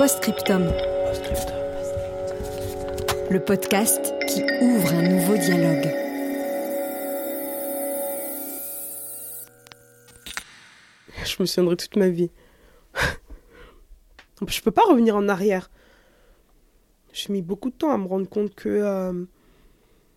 Postscriptum. 0.00 0.62
Le 3.30 3.38
podcast 3.38 4.14
qui 4.26 4.42
ouvre 4.62 4.94
un 4.94 5.02
nouveau 5.02 5.36
dialogue. 5.36 5.94
Je 11.22 11.36
me 11.38 11.44
souviendrai 11.44 11.76
toute 11.76 11.96
ma 11.96 12.08
vie. 12.08 12.30
je 14.48 14.62
peux 14.62 14.70
pas 14.70 14.84
revenir 14.88 15.16
en 15.16 15.28
arrière. 15.28 15.70
J'ai 17.12 17.30
mis 17.30 17.42
beaucoup 17.42 17.68
de 17.68 17.74
temps 17.74 17.92
à 17.92 17.98
me 17.98 18.06
rendre 18.06 18.26
compte 18.26 18.54
que 18.54 18.70
euh, 18.70 19.26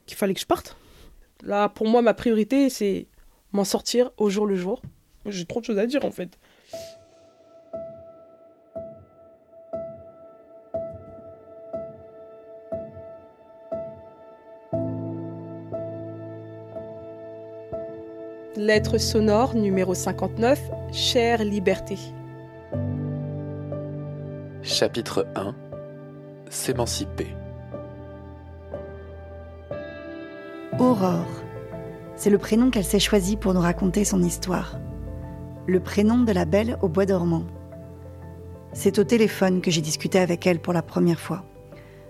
qu'il 0.06 0.16
fallait 0.16 0.34
que 0.34 0.40
je 0.40 0.46
parte. 0.46 0.78
Là, 1.42 1.68
pour 1.68 1.90
moi, 1.90 2.02
ma 2.02 2.14
priorité, 2.14 2.70
c'est 2.70 3.08
m'en 3.52 3.66
sortir 3.66 4.12
au 4.16 4.30
jour 4.30 4.46
le 4.46 4.56
jour. 4.56 4.82
J'ai 5.26 5.44
trop 5.46 5.60
de 5.60 5.66
choses 5.66 5.78
à 5.78 5.86
dire 5.88 6.06
en 6.06 6.12
fait. 6.12 6.40
Lettre 18.66 18.98
sonore 18.98 19.56
numéro 19.56 19.94
59, 19.94 20.58
Chère 20.94 21.44
liberté. 21.44 21.98
Chapitre 24.62 25.28
1 25.36 25.54
S'émanciper. 26.50 27.28
Aurore. 30.80 31.26
C'est 32.16 32.30
le 32.30 32.38
prénom 32.38 32.70
qu'elle 32.70 32.86
s'est 32.86 33.02
choisi 33.02 33.36
pour 33.36 33.54
nous 33.54 33.60
raconter 33.60 34.06
son 34.06 34.24
histoire. 34.24 34.80
Le 35.68 35.82
prénom 35.82 36.20
de 36.20 36.32
la 36.32 36.46
belle 36.46 36.78
au 36.82 36.88
bois 36.88 37.06
dormant. 37.06 37.44
C'est 38.72 38.98
au 38.98 39.04
téléphone 39.04 39.60
que 39.60 39.72
j'ai 39.72 39.82
discuté 39.82 40.20
avec 40.20 40.48
elle 40.48 40.62
pour 40.62 40.72
la 40.72 40.84
première 40.84 41.20
fois. 41.20 41.44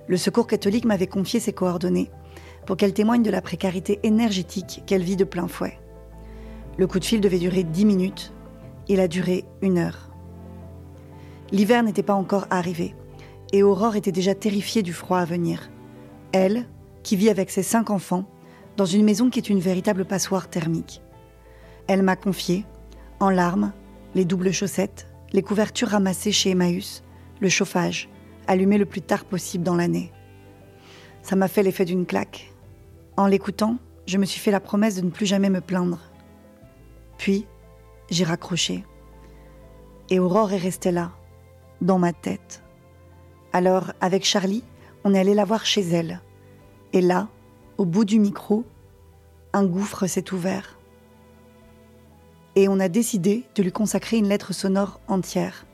Le 0.05 0.17
Secours 0.17 0.45
catholique 0.45 0.85
m'avait 0.85 1.07
confié 1.07 1.39
ses 1.39 1.53
coordonnées 1.53 2.11
pour 2.67 2.77
qu'elle 2.77 2.93
témoigne 2.93 3.23
de 3.23 3.31
la 3.31 3.41
précarité 3.41 3.99
énergétique 4.03 4.83
qu'elle 4.85 5.01
vit 5.01 5.17
de 5.17 5.23
plein 5.23 5.47
fouet. 5.47 5.79
Le 6.77 6.87
coup 6.87 6.99
de 6.99 7.05
fil 7.05 7.21
devait 7.21 7.39
durer 7.39 7.63
10 7.63 7.85
minutes. 7.85 8.33
Il 8.87 8.99
a 8.99 9.07
duré 9.07 9.45
une 9.61 9.77
heure. 9.77 10.09
L'hiver 11.51 11.83
n'était 11.83 12.03
pas 12.03 12.15
encore 12.15 12.47
arrivé 12.49 12.95
et 13.51 13.61
Aurore 13.61 13.95
était 13.95 14.11
déjà 14.11 14.33
terrifiée 14.33 14.81
du 14.81 14.91
froid 14.91 15.19
à 15.19 15.25
venir. 15.25 15.69
Elle, 16.31 16.65
qui 17.03 17.15
vit 17.15 17.29
avec 17.29 17.51
ses 17.51 17.61
cinq 17.61 17.91
enfants, 17.91 18.25
dans 18.75 18.85
une 18.85 19.05
maison 19.05 19.29
qui 19.29 19.37
est 19.37 19.49
une 19.49 19.59
véritable 19.59 20.05
passoire 20.05 20.49
thermique. 20.49 21.01
Elle 21.87 22.01
m'a 22.01 22.15
confié, 22.15 22.65
en 23.19 23.29
larmes, 23.29 23.71
les 24.15 24.25
doubles 24.25 24.51
chaussettes, 24.51 25.07
les 25.31 25.43
couvertures 25.43 25.89
ramassées 25.89 26.31
chez 26.31 26.51
Emmaüs, 26.51 27.03
le 27.39 27.49
chauffage, 27.49 28.09
allumé 28.47 28.79
le 28.79 28.85
plus 28.85 29.01
tard 29.01 29.25
possible 29.25 29.63
dans 29.63 29.75
l'année. 29.75 30.11
Ça 31.21 31.35
m'a 31.35 31.47
fait 31.47 31.61
l'effet 31.61 31.85
d'une 31.85 32.07
claque. 32.07 32.51
En 33.15 33.27
l'écoutant, 33.27 33.77
je 34.07 34.17
me 34.17 34.25
suis 34.25 34.39
fait 34.39 34.51
la 34.51 34.59
promesse 34.59 34.95
de 34.95 35.01
ne 35.01 35.11
plus 35.11 35.27
jamais 35.27 35.51
me 35.51 35.61
plaindre. 35.61 35.99
Puis, 37.23 37.45
j'ai 38.09 38.25
raccroché. 38.25 38.83
Et 40.09 40.19
Aurore 40.19 40.51
est 40.51 40.57
restée 40.57 40.91
là, 40.91 41.13
dans 41.79 41.97
ma 41.97 42.11
tête. 42.11 42.61
Alors, 43.53 43.93
avec 44.01 44.25
Charlie, 44.25 44.61
on 45.05 45.13
est 45.13 45.19
allé 45.21 45.33
la 45.33 45.45
voir 45.45 45.65
chez 45.65 45.83
elle. 45.83 46.19
Et 46.91 46.99
là, 46.99 47.29
au 47.77 47.85
bout 47.85 48.03
du 48.03 48.19
micro, 48.19 48.65
un 49.53 49.63
gouffre 49.63 50.05
s'est 50.05 50.33
ouvert. 50.33 50.77
Et 52.57 52.67
on 52.67 52.77
a 52.81 52.89
décidé 52.89 53.45
de 53.55 53.63
lui 53.63 53.71
consacrer 53.71 54.17
une 54.17 54.27
lettre 54.27 54.51
sonore 54.51 54.99
entière. 55.07 55.65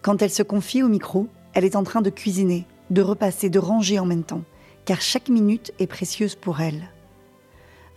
Quand 0.00 0.22
elle 0.22 0.30
se 0.30 0.44
confie 0.44 0.84
au 0.84 0.88
micro, 0.88 1.26
elle 1.54 1.64
est 1.64 1.74
en 1.74 1.82
train 1.82 2.02
de 2.02 2.10
cuisiner, 2.10 2.68
de 2.90 3.02
repasser, 3.02 3.50
de 3.50 3.58
ranger 3.58 3.98
en 3.98 4.06
même 4.06 4.22
temps, 4.22 4.44
car 4.84 5.00
chaque 5.00 5.28
minute 5.28 5.72
est 5.80 5.88
précieuse 5.88 6.36
pour 6.36 6.60
elle. 6.60 6.88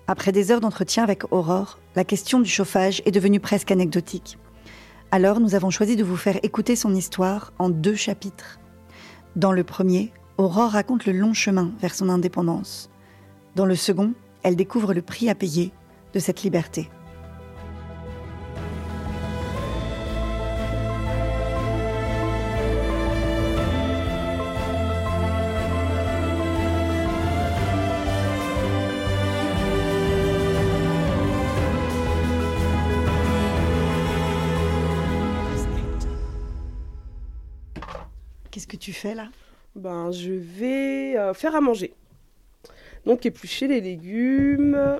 Après 0.07 0.31
des 0.31 0.51
heures 0.51 0.61
d'entretien 0.61 1.03
avec 1.03 1.31
Aurore, 1.31 1.77
la 1.97 2.03
question 2.03 2.39
du 2.39 2.47
chauffage 2.47 3.01
est 3.07 3.11
devenue 3.11 3.39
presque 3.39 3.71
anecdotique. 3.71 4.37
Alors 5.09 5.39
nous 5.39 5.55
avons 5.55 5.71
choisi 5.71 5.95
de 5.95 6.03
vous 6.03 6.15
faire 6.15 6.37
écouter 6.43 6.75
son 6.75 6.93
histoire 6.93 7.53
en 7.57 7.71
deux 7.71 7.95
chapitres. 7.95 8.59
Dans 9.35 9.51
le 9.51 9.63
premier, 9.63 10.13
Aurore 10.37 10.69
raconte 10.69 11.07
le 11.07 11.13
long 11.13 11.33
chemin 11.33 11.71
vers 11.81 11.95
son 11.95 12.09
indépendance. 12.09 12.91
Dans 13.55 13.65
le 13.65 13.75
second, 13.75 14.13
elle 14.43 14.55
découvre 14.55 14.93
le 14.93 15.01
prix 15.01 15.27
à 15.27 15.33
payer 15.33 15.71
de 16.13 16.19
cette 16.19 16.43
liberté. 16.43 16.87
Ben, 39.77 40.11
je 40.11 40.31
vais 40.31 41.17
euh, 41.17 41.33
faire 41.33 41.55
à 41.55 41.61
manger. 41.61 41.93
Donc 43.05 43.25
éplucher 43.25 43.67
les 43.67 43.79
légumes 43.79 44.99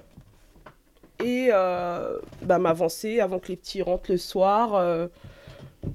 et 1.24 1.50
euh, 1.52 2.20
ben, 2.44 2.60
m'avancer 2.60 3.20
avant 3.20 3.40
que 3.40 3.48
les 3.48 3.58
petits 3.58 3.82
rentrent 3.82 4.12
le 4.12 4.18
soir 4.18 4.76
euh, 4.76 5.08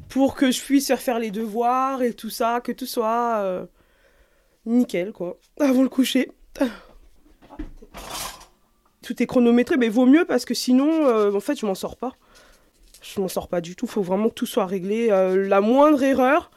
pour 0.08 0.34
que 0.34 0.50
je 0.50 0.60
puisse 0.60 0.92
faire 0.96 1.20
les 1.20 1.30
devoirs 1.30 2.02
et 2.02 2.12
tout 2.12 2.28
ça, 2.28 2.60
que 2.60 2.72
tout 2.72 2.86
soit 2.86 3.66
nickel 4.66 5.12
quoi, 5.12 5.38
avant 5.60 5.82
le 5.82 5.88
coucher. 5.88 6.32
Tout 9.02 9.20
est 9.22 9.26
chronométré, 9.26 9.76
mais 9.76 9.88
vaut 9.88 10.06
mieux 10.06 10.24
parce 10.24 10.44
que 10.44 10.54
sinon, 10.54 11.34
en 11.34 11.40
fait, 11.40 11.58
je 11.58 11.66
m'en 11.66 11.74
sors 11.74 11.96
pas. 11.96 12.12
Je 13.00 13.20
m'en 13.20 13.28
sors 13.28 13.48
pas 13.48 13.60
du 13.60 13.74
tout. 13.74 13.86
Faut 13.86 14.02
vraiment 14.02 14.28
que 14.28 14.34
tout 14.34 14.46
soit 14.46 14.66
réglé. 14.66 15.08
La 15.08 15.60
moindre 15.60 16.02
erreur, 16.04 16.51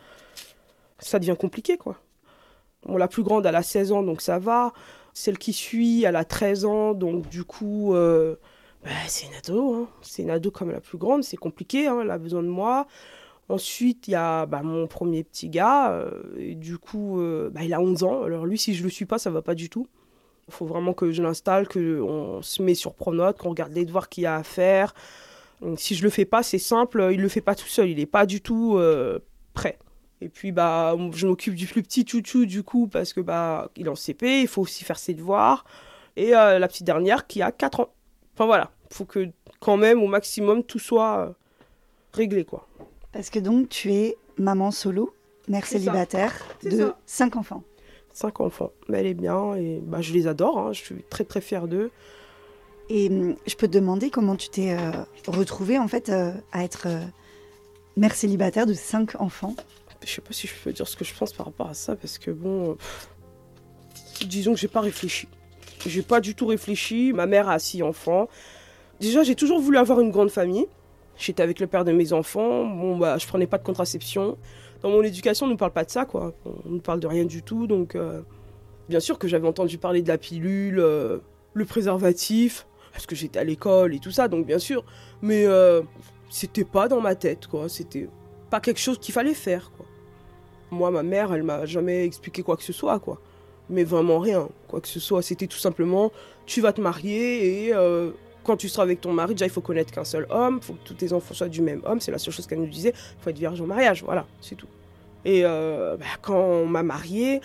ça 0.99 1.19
devient 1.19 1.35
compliqué, 1.39 1.77
quoi. 1.77 1.97
La 2.87 3.07
plus 3.07 3.23
grande, 3.23 3.45
elle 3.45 3.55
a 3.55 3.63
16 3.63 3.91
ans, 3.91 4.03
donc 4.03 4.21
ça 4.21 4.37
va. 4.39 4.71
Celle 5.13 5.37
qui 5.37 5.53
suit, 5.53 6.03
elle 6.03 6.15
a 6.15 6.25
13 6.25 6.65
ans, 6.65 6.93
donc 6.93 7.27
du 7.29 7.43
coup, 7.43 7.95
euh, 7.95 8.35
bah, 8.83 8.91
c'est 9.07 9.27
une 9.27 9.33
ado. 9.35 9.73
hein. 9.73 9.87
C'est 10.01 10.21
une 10.23 10.29
ado 10.29 10.51
comme 10.51 10.71
la 10.71 10.81
plus 10.81 10.97
grande, 10.97 11.23
c'est 11.23 11.37
compliqué, 11.37 11.87
hein, 11.87 11.99
elle 12.01 12.11
a 12.11 12.17
besoin 12.17 12.43
de 12.43 12.47
moi. 12.47 12.87
Ensuite, 13.49 14.07
il 14.07 14.11
y 14.11 14.15
a 14.15 14.45
bah, 14.45 14.61
mon 14.63 14.87
premier 14.87 15.23
petit 15.23 15.49
gars, 15.49 15.91
euh, 15.91 16.11
et 16.37 16.55
du 16.55 16.77
coup, 16.77 17.19
euh, 17.21 17.49
bah, 17.49 17.63
il 17.63 17.73
a 17.73 17.81
11 17.81 18.03
ans. 18.03 18.23
Alors 18.23 18.45
lui, 18.45 18.57
si 18.57 18.73
je 18.75 18.83
le 18.83 18.89
suis 18.89 19.05
pas, 19.05 19.17
ça 19.19 19.29
va 19.31 19.41
pas 19.41 19.55
du 19.55 19.69
tout. 19.69 19.87
Il 20.47 20.53
faut 20.53 20.65
vraiment 20.65 20.93
que 20.93 21.11
je 21.11 21.23
l'installe, 21.23 21.67
qu'on 21.67 22.39
se 22.43 22.61
met 22.61 22.75
sur 22.75 22.93
Pronote, 22.93 23.37
qu'on 23.39 23.49
regarde 23.49 23.73
les 23.73 23.85
devoirs 23.85 24.09
qu'il 24.09 24.23
y 24.23 24.27
a 24.27 24.35
à 24.35 24.43
faire. 24.43 24.93
Si 25.77 25.95
je 25.95 26.03
le 26.03 26.09
fais 26.09 26.25
pas, 26.25 26.43
c'est 26.43 26.59
simple, 26.59 27.09
il 27.11 27.21
le 27.21 27.29
fait 27.29 27.41
pas 27.41 27.55
tout 27.55 27.67
seul, 27.67 27.89
il 27.89 27.99
est 27.99 28.05
pas 28.05 28.25
du 28.25 28.41
tout 28.41 28.75
euh, 28.77 29.19
prêt. 29.53 29.79
Et 30.21 30.29
puis 30.29 30.51
bah 30.51 30.95
je 31.13 31.27
m'occupe 31.27 31.55
du 31.55 31.67
plus 31.67 31.83
petit 31.83 32.05
chouchou 32.07 32.45
du 32.45 32.63
coup 32.63 32.87
parce 32.87 33.13
que 33.13 33.19
bah 33.19 33.69
il 33.75 33.87
est 33.87 33.89
en 33.89 33.95
CP, 33.95 34.41
il 34.41 34.47
faut 34.47 34.61
aussi 34.61 34.83
faire 34.83 34.97
ses 34.97 35.13
devoirs 35.13 35.65
et 36.15 36.35
euh, 36.35 36.57
la 36.57 36.67
petite 36.67 36.85
dernière 36.85 37.27
qui 37.27 37.41
a 37.41 37.51
4 37.51 37.81
ans. 37.81 37.89
Enfin 38.33 38.45
voilà, 38.45 38.71
faut 38.91 39.05
que 39.05 39.29
quand 39.59 39.77
même 39.77 40.01
au 40.01 40.07
maximum 40.07 40.63
tout 40.63 40.79
soit 40.79 41.19
euh, 41.19 41.31
réglé 42.13 42.45
quoi. 42.45 42.67
Parce 43.11 43.29
que 43.29 43.39
donc 43.39 43.69
tu 43.69 43.91
es 43.91 44.17
maman 44.37 44.71
solo, 44.71 45.13
mère 45.49 45.65
célibataire 45.65 46.33
de 46.63 46.69
ça. 46.69 46.97
cinq 47.05 47.35
enfants. 47.35 47.63
Cinq 48.13 48.39
enfants, 48.39 48.71
mais 48.87 48.99
elle 48.99 49.07
est 49.07 49.13
bien 49.13 49.55
et 49.55 49.81
bah 49.83 49.99
je 49.99 50.13
les 50.13 50.27
adore, 50.27 50.57
hein, 50.57 50.73
je 50.73 50.81
suis 50.81 51.03
très 51.09 51.25
très 51.25 51.41
fière 51.41 51.67
d'eux. 51.67 51.91
Et 52.87 53.09
hum, 53.09 53.35
je 53.45 53.55
peux 53.55 53.67
te 53.67 53.73
demander 53.73 54.09
comment 54.09 54.37
tu 54.37 54.47
t'es 54.47 54.71
euh, 54.71 54.91
retrouvée 55.27 55.77
en 55.77 55.89
fait 55.89 56.09
à 56.09 56.63
être 56.63 56.87
mère 57.97 58.15
célibataire 58.15 58.65
de 58.65 58.73
cinq 58.73 59.19
enfants? 59.19 59.55
Je 60.03 60.09
sais 60.09 60.21
pas 60.21 60.33
si 60.33 60.47
je 60.47 60.53
peux 60.63 60.71
dire 60.71 60.87
ce 60.87 60.95
que 60.95 61.05
je 61.05 61.13
pense 61.13 61.33
par 61.33 61.45
rapport 61.47 61.67
à 61.67 61.73
ça 61.73 61.95
parce 61.95 62.17
que 62.17 62.31
bon, 62.31 62.71
euh, 62.71 62.75
disons 64.25 64.53
que 64.53 64.59
j'ai 64.59 64.67
pas 64.67 64.81
réfléchi. 64.81 65.27
J'ai 65.85 66.01
pas 66.01 66.19
du 66.19 66.35
tout 66.35 66.47
réfléchi. 66.47 67.13
Ma 67.13 67.25
mère 67.25 67.49
a 67.49 67.59
six 67.59 67.83
enfants. 67.83 68.27
Déjà, 68.99 69.23
j'ai 69.23 69.35
toujours 69.35 69.59
voulu 69.59 69.77
avoir 69.77 69.99
une 69.99 70.11
grande 70.11 70.29
famille. 70.29 70.67
J'étais 71.17 71.43
avec 71.43 71.59
le 71.59 71.67
père 71.67 71.85
de 71.85 71.91
mes 71.91 72.13
enfants. 72.13 72.65
Bon, 72.65 72.97
bah, 72.97 73.17
je 73.17 73.27
prenais 73.27 73.47
pas 73.47 73.57
de 73.57 73.63
contraception. 73.63 74.37
Dans 74.81 74.89
mon 74.89 75.01
éducation, 75.03 75.45
on 75.45 75.49
ne 75.49 75.55
parle 75.55 75.71
pas 75.71 75.83
de 75.83 75.89
ça, 75.89 76.05
quoi. 76.05 76.33
On 76.65 76.71
ne 76.71 76.79
parle 76.79 76.99
de 76.99 77.07
rien 77.07 77.25
du 77.25 77.41
tout. 77.41 77.67
Donc, 77.67 77.95
euh, 77.95 78.21
bien 78.89 78.99
sûr 78.99 79.19
que 79.19 79.27
j'avais 79.27 79.47
entendu 79.47 79.77
parler 79.77 80.01
de 80.01 80.07
la 80.07 80.17
pilule, 80.17 80.79
euh, 80.79 81.19
le 81.53 81.65
préservatif, 81.65 82.67
parce 82.91 83.05
que 83.05 83.15
j'étais 83.15 83.39
à 83.39 83.43
l'école 83.43 83.93
et 83.93 83.99
tout 83.99 84.11
ça, 84.11 84.27
donc 84.27 84.45
bien 84.45 84.59
sûr. 84.59 84.83
Mais 85.21 85.45
euh, 85.45 85.81
c'était 86.29 86.65
pas 86.65 86.87
dans 86.87 87.01
ma 87.01 87.15
tête, 87.15 87.47
quoi. 87.47 87.69
C'était 87.69 88.09
pas 88.55 88.61
quelque 88.61 88.79
chose 88.79 88.99
qu'il 88.99 89.13
fallait 89.13 89.33
faire, 89.33 89.69
quoi. 89.75 89.85
Moi, 90.71 90.89
ma 90.89 91.03
mère, 91.03 91.33
elle 91.33 91.43
m'a 91.43 91.65
jamais 91.65 92.05
expliqué 92.05 92.41
quoi 92.41 92.55
que 92.55 92.63
ce 92.63 92.71
soit, 92.71 92.99
quoi. 92.99 93.19
Mais 93.69 93.83
vraiment 93.83 94.19
rien, 94.19 94.47
quoi 94.69 94.79
que 94.79 94.87
ce 94.87 95.01
soit. 95.01 95.21
C'était 95.21 95.47
tout 95.47 95.57
simplement, 95.57 96.09
tu 96.45 96.61
vas 96.61 96.71
te 96.71 96.79
marier 96.79 97.65
et 97.65 97.73
euh, 97.73 98.11
quand 98.45 98.55
tu 98.55 98.69
seras 98.69 98.83
avec 98.83 99.01
ton 99.01 99.11
mari, 99.11 99.33
déjà, 99.33 99.45
il 99.45 99.51
faut 99.51 99.59
connaître 99.59 99.91
qu'un 99.91 100.05
seul 100.05 100.25
homme, 100.29 100.59
il 100.61 100.65
faut 100.65 100.73
que 100.73 100.87
tous 100.87 100.93
tes 100.93 101.11
enfants 101.11 101.33
soient 101.33 101.49
du 101.49 101.61
même 101.61 101.81
homme. 101.83 101.99
C'est 101.99 102.11
la 102.11 102.17
seule 102.17 102.33
chose 102.33 102.47
qu'elle 102.47 102.61
nous 102.61 102.67
disait. 102.67 102.93
Il 102.95 103.23
faut 103.23 103.29
être 103.29 103.37
vierge 103.37 103.59
au 103.59 103.65
mariage, 103.65 104.03
voilà, 104.05 104.25
c'est 104.39 104.55
tout. 104.55 104.69
Et 105.25 105.41
euh, 105.43 105.97
bah, 105.97 106.05
quand 106.21 106.39
on 106.39 106.65
m'a 106.65 106.83
mariée, 106.83 107.41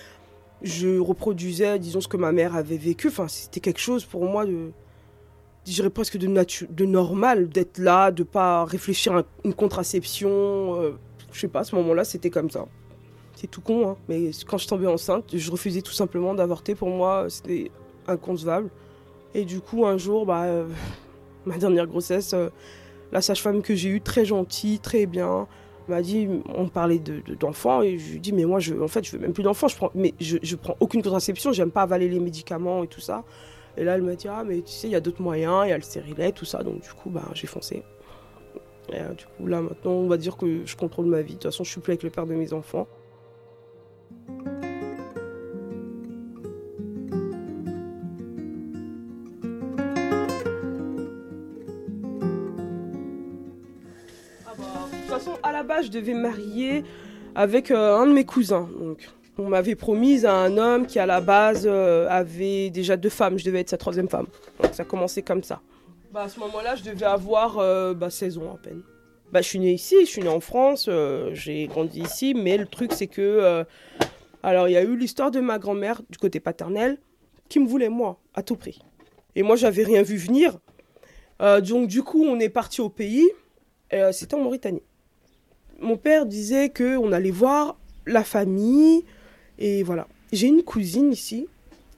je 0.62 1.00
reproduisais, 1.00 1.80
disons, 1.80 2.00
ce 2.00 2.06
que 2.06 2.18
ma 2.18 2.30
mère 2.30 2.54
avait 2.54 2.76
vécu. 2.76 3.08
Enfin, 3.08 3.26
c'était 3.26 3.58
quelque 3.58 3.80
chose 3.80 4.04
pour 4.04 4.24
moi 4.26 4.46
de, 4.46 4.70
dirais 5.64 5.90
presque 5.90 6.16
de, 6.16 6.26
de 6.26 6.84
normal, 6.84 7.48
d'être 7.48 7.78
là, 7.78 8.10
de 8.10 8.22
pas 8.22 8.64
réfléchir 8.64 9.14
à 9.16 9.22
une 9.44 9.54
contraception. 9.54 10.30
euh, 10.30 10.92
je 11.32 11.40
sais 11.40 11.48
pas, 11.48 11.60
à 11.60 11.64
ce 11.64 11.74
moment-là, 11.76 12.04
c'était 12.04 12.30
comme 12.30 12.50
ça. 12.50 12.66
C'est 13.34 13.46
tout 13.46 13.60
con, 13.60 13.88
hein. 13.90 13.96
mais 14.08 14.30
quand 14.46 14.58
je 14.58 14.66
tombais 14.68 14.86
enceinte, 14.86 15.24
je 15.36 15.50
refusais 15.50 15.80
tout 15.82 15.92
simplement 15.92 16.34
d'avorter. 16.34 16.74
Pour 16.74 16.88
moi, 16.90 17.26
c'était 17.28 17.70
inconcevable. 18.06 18.68
Et 19.34 19.44
du 19.44 19.60
coup, 19.60 19.86
un 19.86 19.96
jour, 19.96 20.26
bah, 20.26 20.44
euh, 20.44 20.66
ma 21.46 21.56
dernière 21.56 21.86
grossesse, 21.86 22.32
euh, 22.34 22.48
la 23.12 23.20
sage-femme 23.22 23.62
que 23.62 23.74
j'ai 23.74 23.88
eue, 23.90 24.00
très 24.00 24.24
gentille, 24.24 24.78
très 24.80 25.06
bien, 25.06 25.46
m'a 25.88 26.02
dit, 26.02 26.28
on 26.54 26.68
parlait 26.68 26.98
de- 26.98 27.20
de- 27.26 27.34
d'enfants, 27.34 27.82
et 27.82 27.98
je 27.98 28.12
lui 28.12 28.20
dit, 28.20 28.32
mais 28.32 28.44
moi, 28.44 28.60
je, 28.60 28.74
en 28.74 28.88
fait, 28.88 29.04
je 29.04 29.12
veux 29.12 29.18
même 29.18 29.32
plus 29.32 29.42
d'enfants, 29.42 29.68
je 29.68 29.76
prends, 29.76 29.90
mais 29.94 30.14
je, 30.20 30.36
je 30.42 30.56
prends 30.56 30.76
aucune 30.80 31.02
contraception, 31.02 31.52
j'aime 31.52 31.70
pas 31.70 31.82
avaler 31.82 32.08
les 32.08 32.20
médicaments 32.20 32.82
et 32.84 32.88
tout 32.88 33.00
ça. 33.00 33.24
Et 33.80 33.84
là, 33.84 33.94
elle 33.94 34.02
m'a 34.02 34.14
dit, 34.14 34.28
ah, 34.28 34.44
mais 34.44 34.60
tu 34.60 34.72
sais, 34.72 34.88
il 34.88 34.90
y 34.90 34.94
a 34.94 35.00
d'autres 35.00 35.22
moyens, 35.22 35.62
il 35.64 35.70
y 35.70 35.72
a 35.72 35.76
le 35.78 35.82
stérilet, 35.82 36.32
tout 36.32 36.44
ça, 36.44 36.62
donc 36.62 36.82
du 36.82 36.92
coup, 36.92 37.08
bah, 37.08 37.24
j'ai 37.32 37.46
foncé. 37.46 37.82
Et, 38.92 38.96
euh, 39.00 39.14
du 39.14 39.24
coup, 39.24 39.46
là, 39.46 39.62
maintenant, 39.62 39.92
on 39.92 40.06
va 40.06 40.18
dire 40.18 40.36
que 40.36 40.66
je 40.66 40.76
contrôle 40.76 41.06
ma 41.06 41.22
vie. 41.22 41.28
De 41.28 41.38
toute 41.38 41.44
façon, 41.44 41.64
je 41.64 41.70
suis 41.70 41.80
plus 41.80 41.92
avec 41.92 42.02
le 42.02 42.10
père 42.10 42.26
de 42.26 42.34
mes 42.34 42.52
enfants. 42.52 42.86
Ah 54.44 54.52
bah, 54.58 54.64
de 54.92 54.96
toute 54.98 55.08
façon, 55.08 55.38
à 55.42 55.52
la 55.52 55.62
base, 55.62 55.86
je 55.86 55.90
devais 55.90 56.12
marier 56.12 56.84
avec 57.34 57.70
euh, 57.70 57.96
un 57.96 58.06
de 58.06 58.12
mes 58.12 58.26
cousins. 58.26 58.68
Donc, 58.78 59.08
on 59.40 59.48
m'avait 59.48 59.74
promise 59.74 60.26
à 60.26 60.34
un 60.34 60.58
homme 60.58 60.86
qui, 60.86 60.98
à 60.98 61.06
la 61.06 61.20
base, 61.20 61.66
euh, 61.66 62.06
avait 62.08 62.70
déjà 62.70 62.96
deux 62.96 63.08
femmes. 63.08 63.38
Je 63.38 63.44
devais 63.44 63.60
être 63.60 63.70
sa 63.70 63.78
troisième 63.78 64.08
femme. 64.08 64.26
Donc, 64.62 64.74
ça 64.74 64.84
commençait 64.84 65.22
comme 65.22 65.42
ça. 65.42 65.60
Bah, 66.12 66.22
à 66.22 66.28
ce 66.28 66.38
moment-là, 66.40 66.76
je 66.76 66.84
devais 66.84 67.06
avoir 67.06 67.58
euh, 67.58 67.94
bah, 67.94 68.10
16 68.10 68.38
ans 68.38 68.54
à 68.54 68.58
peine. 68.58 68.82
Bah, 69.32 69.40
je 69.40 69.48
suis 69.48 69.58
née 69.58 69.72
ici, 69.72 69.96
je 70.00 70.10
suis 70.10 70.22
née 70.22 70.28
en 70.28 70.40
France, 70.40 70.86
euh, 70.88 71.30
j'ai 71.32 71.66
grandi 71.68 72.00
ici, 72.00 72.34
mais 72.34 72.58
le 72.58 72.66
truc, 72.66 72.92
c'est 72.92 73.06
que. 73.06 73.64
alors, 74.42 74.68
il 74.68 74.72
y 74.72 74.76
a 74.76 74.82
eu 74.82 74.96
l'histoire 74.96 75.30
de 75.30 75.40
ma 75.40 75.58
grand-mère, 75.58 76.02
du 76.10 76.18
côté 76.18 76.40
paternel, 76.40 76.98
qui 77.48 77.60
me 77.60 77.66
voulait, 77.66 77.88
moi, 77.88 78.18
à 78.34 78.42
tout 78.42 78.56
prix. 78.56 78.82
Et 79.36 79.42
moi, 79.42 79.56
j'avais 79.56 79.84
rien 79.84 80.02
vu 80.02 80.16
venir. 80.16 80.58
Donc, 81.40 81.88
du 81.88 82.02
coup, 82.02 82.24
on 82.24 82.38
est 82.38 82.48
parti 82.48 82.80
au 82.80 82.90
pays. 82.90 83.30
C'était 84.12 84.34
en 84.34 84.40
Mauritanie. 84.40 84.82
Mon 85.78 85.96
père 85.96 86.26
disait 86.26 86.68
qu'on 86.68 87.12
allait 87.12 87.30
voir 87.30 87.78
la 88.06 88.24
famille. 88.24 89.04
Et 89.60 89.82
voilà. 89.82 90.08
J'ai 90.32 90.46
une 90.48 90.62
cousine 90.62 91.12
ici 91.12 91.46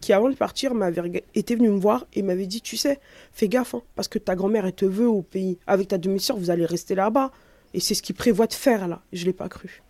qui, 0.00 0.12
avant 0.12 0.28
de 0.28 0.34
partir, 0.34 0.74
m'avait 0.74 1.24
était 1.34 1.54
venue 1.54 1.68
me 1.70 1.78
voir 1.78 2.06
et 2.14 2.22
m'avait 2.22 2.46
dit 2.46 2.60
Tu 2.60 2.76
sais, 2.76 2.98
fais 3.32 3.48
gaffe, 3.48 3.74
hein, 3.74 3.82
parce 3.94 4.08
que 4.08 4.18
ta 4.18 4.34
grand-mère, 4.34 4.66
elle 4.66 4.72
te 4.72 4.84
veut 4.84 5.08
au 5.08 5.22
pays. 5.22 5.58
Avec 5.66 5.88
ta 5.88 5.98
demi-sœur, 5.98 6.36
vous 6.36 6.50
allez 6.50 6.66
rester 6.66 6.94
là-bas. 6.94 7.30
Et 7.74 7.80
c'est 7.80 7.94
ce 7.94 8.02
qu'il 8.02 8.14
prévoit 8.16 8.46
de 8.46 8.52
faire 8.52 8.88
là. 8.88 9.00
Je 9.12 9.24
l'ai 9.24 9.32
pas 9.32 9.48
cru. 9.48 9.82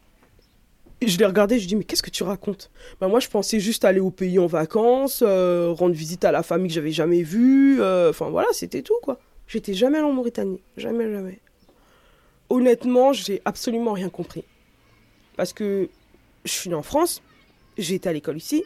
Et 1.01 1.09
je 1.09 1.19
l'ai 1.19 1.25
regardé, 1.27 1.57
je 1.57 1.63
lui 1.63 1.69
dit 1.69 1.77
Mais 1.77 1.85
qu'est-ce 1.85 2.03
que 2.03 2.11
tu 2.11 2.23
racontes? 2.23 2.71
Bah, 3.01 3.09
Moi, 3.09 3.19
je 3.21 3.29
pensais 3.29 3.59
juste 3.59 3.85
aller 3.85 4.01
au 4.01 4.11
pays 4.11 4.39
en 4.39 4.47
vacances, 4.47 5.25
euh, 5.27 5.73
rendre 5.73 5.95
visite 5.95 6.25
à 6.25 6.31
la 6.31 6.43
famille 6.43 6.69
que 6.69 6.75
j'avais 6.75 6.93
jamais 6.93 7.23
vue. 7.23 7.81
euh, 7.81 8.11
Enfin, 8.11 8.29
voilà, 8.31 8.49
c'était 8.53 8.83
tout, 8.83 8.99
quoi. 9.03 9.19
J'étais 9.49 9.75
jamais 9.75 9.99
allée 9.99 10.07
en 10.07 10.13
Mauritanie. 10.13 10.61
Jamais, 10.77 11.11
jamais. 11.11 11.41
Honnêtement, 12.51 13.13
j'ai 13.13 13.41
absolument 13.45 13.93
rien 13.93 14.11
compris. 14.11 14.45
Parce 15.37 15.53
que 15.53 15.89
je 16.45 16.51
suis 16.53 16.69
née 16.69 16.77
en 16.77 16.83
France, 16.83 17.23
j'ai 17.79 17.95
été 17.95 18.09
à 18.09 18.13
l'école 18.13 18.37
ici, 18.37 18.63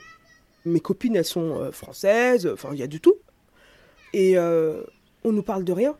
mes 0.65 0.81
copines, 0.81 1.17
elles 1.17 1.25
sont 1.25 1.61
euh, 1.61 1.71
françaises, 1.71 2.47
enfin, 2.53 2.71
il 2.73 2.79
y 2.79 2.83
a 2.83 2.87
du 2.87 3.01
tout. 3.01 3.15
Et 4.13 4.37
euh, 4.37 4.83
on 5.25 5.33
nous 5.33 5.43
parle 5.43 5.65
de 5.65 5.73
rien 5.73 5.97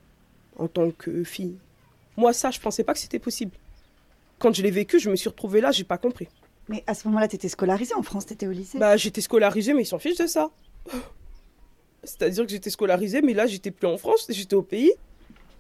en 0.57 0.69
tant 0.69 0.91
que 0.91 1.25
fille. 1.25 1.57
Moi, 2.17 2.33
ça, 2.33 2.51
je 2.51 2.61
pensais 2.61 2.83
pas 2.83 2.93
que 2.93 2.99
c'était 2.99 3.19
possible. 3.19 3.53
Quand 4.39 4.55
je 4.55 4.63
l'ai 4.63 4.71
vécu, 4.71 4.99
je 4.99 5.11
me 5.11 5.17
suis 5.17 5.29
retrouvée 5.29 5.61
là, 5.61 5.71
j'ai 5.71 5.85
pas 5.85 5.99
compris. 5.99 6.29
Mais 6.69 6.83
à 6.87 6.95
ce 6.95 7.07
moment-là, 7.09 7.29
t'étais 7.29 7.49
scolarisée 7.49 7.95
en 7.95 8.03
France, 8.03 8.27
t'étais 8.27 8.47
au 8.47 8.53
lycée? 8.53 8.79
Bah, 8.79 8.97
j'étais 8.97 9.21
scolarisée, 9.21 9.73
mais 9.73 9.83
ils 9.83 9.87
s'en 9.87 9.99
fichent 9.99 10.19
de 10.19 10.27
ça. 10.27 10.51
C'est-à-dire 12.03 12.45
que 12.45 12.51
j'étais 12.51 12.71
scolarisée, 12.71 13.23
mais 13.23 13.35
là, 13.35 13.47
j'étais 13.47 13.71
plus 13.71 13.87
en 13.87 13.99
France, 13.99 14.27
j'étais 14.29 14.55
au 14.55 14.63
pays. 14.63 14.93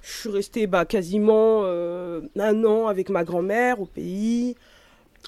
Je 0.02 0.12
suis 0.12 0.30
restée 0.30 0.66
bah, 0.66 0.84
quasiment 0.84 1.62
euh, 1.64 2.20
un 2.38 2.64
an 2.64 2.86
avec 2.86 3.08
ma 3.10 3.24
grand-mère 3.24 3.80
au 3.80 3.86
pays. 3.86 4.56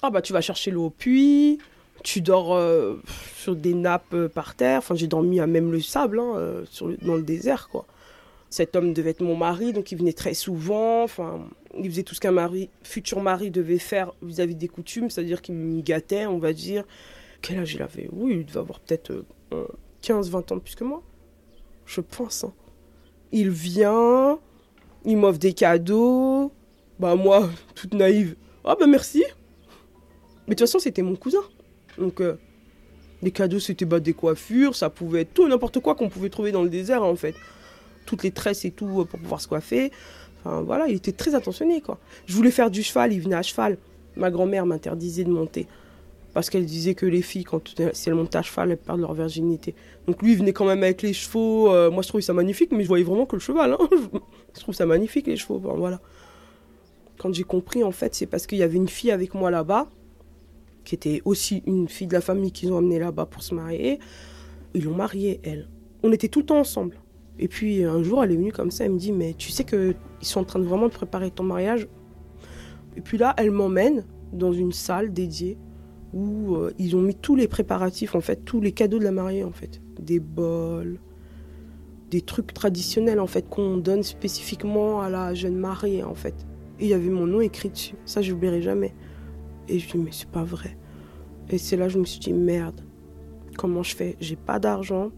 Ah 0.02 0.10
bah 0.10 0.22
tu 0.22 0.32
vas 0.32 0.40
chercher 0.40 0.70
l'eau 0.70 0.86
au 0.86 0.90
puits, 0.90 1.58
tu 2.02 2.20
dors 2.20 2.54
euh, 2.54 3.00
sur 3.36 3.56
des 3.56 3.74
nappes 3.74 4.14
euh, 4.14 4.28
par 4.28 4.54
terre. 4.54 4.78
Enfin, 4.78 4.94
j'ai 4.94 5.06
dormi 5.06 5.40
à 5.40 5.46
même 5.46 5.70
le 5.72 5.80
sable, 5.80 6.20
hein, 6.20 6.32
euh, 6.36 6.64
dans 7.02 7.16
le 7.16 7.22
désert, 7.22 7.68
quoi. 7.68 7.86
Cet 8.50 8.76
homme 8.76 8.94
devait 8.94 9.10
être 9.10 9.20
mon 9.20 9.36
mari, 9.36 9.74
donc 9.74 9.92
il 9.92 9.98
venait 9.98 10.14
très 10.14 10.32
souvent. 10.32 11.02
Enfin, 11.02 11.46
il 11.78 11.90
faisait 11.90 12.02
tout 12.02 12.14
ce 12.14 12.20
qu'un 12.20 12.30
mari, 12.30 12.70
futur 12.82 13.20
mari 13.20 13.50
devait 13.50 13.78
faire 13.78 14.12
vis-à-vis 14.22 14.54
des 14.54 14.68
coutumes, 14.68 15.10
c'est-à-dire 15.10 15.42
qu'il 15.42 15.54
me 15.54 15.82
gâtait, 15.82 16.24
on 16.26 16.38
va 16.38 16.54
dire. 16.54 16.84
Quel 17.42 17.58
âge 17.58 17.74
il 17.74 17.82
avait? 17.82 18.08
Oui, 18.10 18.36
il 18.40 18.46
devait 18.46 18.60
avoir 18.60 18.80
peut-être 18.80 19.24
euh, 19.52 19.66
15-20 20.02 20.52
ans 20.52 20.56
de 20.56 20.60
plus 20.62 20.74
que 20.76 20.84
moi. 20.84 21.02
Je 21.84 22.00
pense. 22.00 22.44
hein. 22.44 22.54
Il 23.32 23.50
vient, 23.50 24.38
il 25.04 25.16
m'offre 25.18 25.38
des 25.38 25.52
cadeaux. 25.52 26.50
Bah 26.98 27.16
moi, 27.16 27.50
toute 27.74 27.92
naïve. 27.92 28.34
Ah 28.64 28.76
bah 28.80 28.86
merci. 28.86 29.22
Mais 30.46 30.54
de 30.54 30.58
toute 30.58 30.60
façon, 30.60 30.78
c'était 30.78 31.02
mon 31.02 31.16
cousin. 31.16 31.42
Donc, 31.98 32.20
euh, 32.20 32.36
les 33.22 33.30
cadeaux, 33.30 33.58
c'était 33.58 33.84
bah, 33.84 34.00
des 34.00 34.12
coiffures, 34.12 34.74
ça 34.76 34.90
pouvait 34.90 35.22
être 35.22 35.34
tout, 35.34 35.48
n'importe 35.48 35.80
quoi 35.80 35.94
qu'on 35.94 36.08
pouvait 36.08 36.30
trouver 36.30 36.52
dans 36.52 36.62
le 36.62 36.68
désert, 36.70 37.02
en 37.02 37.16
fait. 37.16 37.34
Toutes 38.06 38.22
les 38.22 38.30
tresses 38.30 38.64
et 38.64 38.70
tout 38.70 39.00
euh, 39.00 39.04
pour 39.04 39.18
pouvoir 39.18 39.40
se 39.40 39.48
coiffer. 39.48 39.90
Enfin, 40.40 40.62
voilà, 40.62 40.86
il 40.88 40.94
était 40.94 41.12
très 41.12 41.34
attentionné, 41.34 41.80
quoi. 41.80 41.98
Je 42.26 42.34
voulais 42.34 42.50
faire 42.52 42.70
du 42.70 42.82
cheval, 42.82 43.12
il 43.12 43.20
venait 43.20 43.34
à 43.36 43.42
cheval. 43.42 43.76
Ma 44.16 44.30
grand-mère 44.30 44.66
m'interdisait 44.66 45.24
de 45.24 45.30
monter. 45.30 45.66
Parce 46.34 46.50
qu'elle 46.50 46.66
disait 46.66 46.94
que 46.94 47.06
les 47.06 47.22
filles, 47.22 47.42
quand 47.44 47.74
si 47.92 48.08
elles 48.08 48.14
montent 48.14 48.36
à 48.36 48.42
cheval, 48.42 48.70
elles 48.70 48.76
perdent 48.76 49.00
leur 49.00 49.14
virginité. 49.14 49.74
Donc 50.06 50.22
lui, 50.22 50.32
il 50.32 50.38
venait 50.38 50.52
quand 50.52 50.66
même 50.66 50.82
avec 50.84 51.02
les 51.02 51.12
chevaux. 51.12 51.72
euh, 51.72 51.90
moi, 51.90 52.02
je 52.02 52.08
trouvais 52.08 52.22
ça 52.22 52.32
magnifique, 52.34 52.70
mais 52.70 52.82
je 52.84 52.88
voyais 52.88 53.02
vraiment 53.04 53.26
que 53.26 53.34
le 53.34 53.40
cheval. 53.40 53.72
hein. 53.72 53.88
Je 54.54 54.60
trouve 54.60 54.74
ça 54.74 54.86
magnifique, 54.86 55.26
les 55.26 55.36
chevaux. 55.36 55.60
Enfin, 55.64 55.74
voilà. 55.76 56.00
Quand 57.18 57.34
j'ai 57.34 57.42
compris, 57.44 57.82
en 57.82 57.90
fait, 57.92 58.14
c'est 58.14 58.26
parce 58.26 58.46
qu'il 58.46 58.58
y 58.58 58.62
avait 58.62 58.76
une 58.76 58.88
fille 58.88 59.10
avec 59.10 59.34
moi 59.34 59.50
là-bas, 59.50 59.88
qui 60.88 60.94
était 60.94 61.20
aussi 61.26 61.62
une 61.66 61.86
fille 61.86 62.06
de 62.06 62.14
la 62.14 62.22
famille 62.22 62.50
qu'ils 62.50 62.72
ont 62.72 62.78
amenée 62.78 62.98
là-bas 62.98 63.26
pour 63.26 63.42
se 63.42 63.54
marier. 63.54 63.98
Ils 64.72 64.84
l'ont 64.84 64.96
mariée, 64.96 65.38
elle. 65.44 65.68
On 66.02 66.10
était 66.12 66.28
tout 66.28 66.38
le 66.38 66.46
temps 66.46 66.60
ensemble. 66.60 66.96
Et 67.38 67.46
puis 67.46 67.84
un 67.84 68.02
jour, 68.02 68.24
elle 68.24 68.32
est 68.32 68.36
venue 68.36 68.52
comme 68.52 68.70
ça, 68.70 68.86
elle 68.86 68.92
me 68.92 68.98
dit, 68.98 69.12
mais 69.12 69.34
tu 69.36 69.50
sais 69.50 69.64
qu'ils 69.64 69.94
sont 70.22 70.40
en 70.40 70.44
train 70.44 70.58
de 70.60 70.64
vraiment 70.64 70.88
de 70.88 70.94
préparer 70.94 71.30
ton 71.30 71.42
mariage? 71.42 71.88
Et 72.96 73.02
puis 73.02 73.18
là, 73.18 73.34
elle 73.36 73.50
m'emmène 73.50 74.06
dans 74.32 74.54
une 74.54 74.72
salle 74.72 75.12
dédiée 75.12 75.58
où 76.14 76.56
euh, 76.56 76.72
ils 76.78 76.96
ont 76.96 77.02
mis 77.02 77.14
tous 77.14 77.36
les 77.36 77.48
préparatifs, 77.48 78.14
en 78.14 78.22
fait, 78.22 78.46
tous 78.46 78.62
les 78.62 78.72
cadeaux 78.72 78.98
de 78.98 79.04
la 79.04 79.12
mariée, 79.12 79.44
en 79.44 79.52
fait. 79.52 79.82
Des 80.00 80.20
bols, 80.20 81.00
des 82.10 82.22
trucs 82.22 82.54
traditionnels, 82.54 83.20
en 83.20 83.26
fait, 83.26 83.46
qu'on 83.46 83.76
donne 83.76 84.02
spécifiquement 84.02 85.02
à 85.02 85.10
la 85.10 85.34
jeune 85.34 85.56
mariée, 85.56 86.02
en 86.02 86.14
fait. 86.14 86.46
Et 86.80 86.84
il 86.84 86.88
y 86.88 86.94
avait 86.94 87.10
mon 87.10 87.26
nom 87.26 87.42
écrit 87.42 87.68
dessus. 87.68 87.94
Ça, 88.06 88.22
je 88.22 88.32
n'oublierai 88.32 88.62
jamais. 88.62 88.94
Et 89.68 89.78
je 89.78 89.90
dis, 89.90 89.98
mais 89.98 90.12
c'est 90.12 90.30
pas 90.30 90.44
vrai. 90.44 90.76
Et 91.50 91.58
c'est 91.58 91.76
là 91.76 91.86
que 91.86 91.92
je 91.92 91.98
me 91.98 92.04
suis 92.04 92.20
dit, 92.20 92.32
merde, 92.32 92.80
comment 93.56 93.82
je 93.82 93.94
fais? 93.94 94.16
J'ai 94.20 94.36
pas 94.36 94.58
d'argent. 94.58 95.10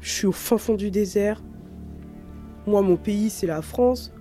Je 0.00 0.10
suis 0.10 0.26
au 0.26 0.32
fin 0.32 0.58
fond 0.58 0.74
du 0.74 0.90
désert. 0.90 1.42
Moi, 2.66 2.82
mon 2.82 2.96
pays, 2.96 3.30
c'est 3.30 3.46
la 3.46 3.62
France. 3.62 4.12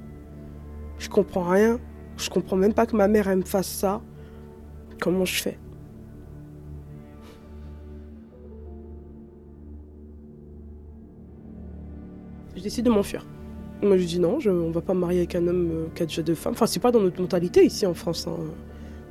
Je 0.99 1.09
comprends 1.09 1.43
rien. 1.49 1.79
Je 2.17 2.29
comprends 2.29 2.55
même 2.55 2.73
pas 2.73 2.85
que 2.85 2.95
ma 2.95 3.07
mère, 3.07 3.27
elle 3.27 3.39
me 3.39 3.43
fasse 3.43 3.67
ça. 3.67 4.01
Comment 4.99 5.25
je 5.25 5.41
fais? 5.41 5.59
J'ai 12.55 12.63
décidé 12.63 12.89
de 12.89 12.93
m'enfuir. 12.95 13.25
Moi, 13.83 13.97
je 13.97 14.05
dis 14.05 14.19
non, 14.19 14.39
je, 14.39 14.49
on 14.49 14.71
va 14.71 14.81
pas 14.81 14.95
me 14.95 15.01
marier 15.01 15.19
avec 15.19 15.35
un 15.35 15.47
homme 15.47 15.69
euh, 15.71 15.85
qui 15.93 16.01
a 16.01 16.05
déjà 16.07 16.23
deux 16.23 16.33
femmes. 16.33 16.53
Enfin, 16.53 16.65
c'est 16.65 16.79
pas 16.79 16.91
dans 16.91 16.99
notre 16.99 17.21
mentalité 17.21 17.63
ici 17.63 17.85
en 17.85 17.93
France. 17.93 18.27
hein. 18.27 18.35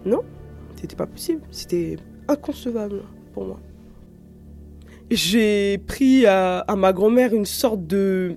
Non, 0.07 0.23
c'était 0.77 0.97
pas 0.97 1.07
possible. 1.07 1.43
C'était 1.51 1.97
inconcevable 2.29 3.03
pour 3.35 3.45
moi. 3.45 3.61
J'ai 5.11 5.79
pris 5.79 6.27
à, 6.27 6.65
ma 6.77 6.93
grand-mère 6.93 7.35
une 7.35 7.45
sorte 7.45 7.87
de. 7.87 8.37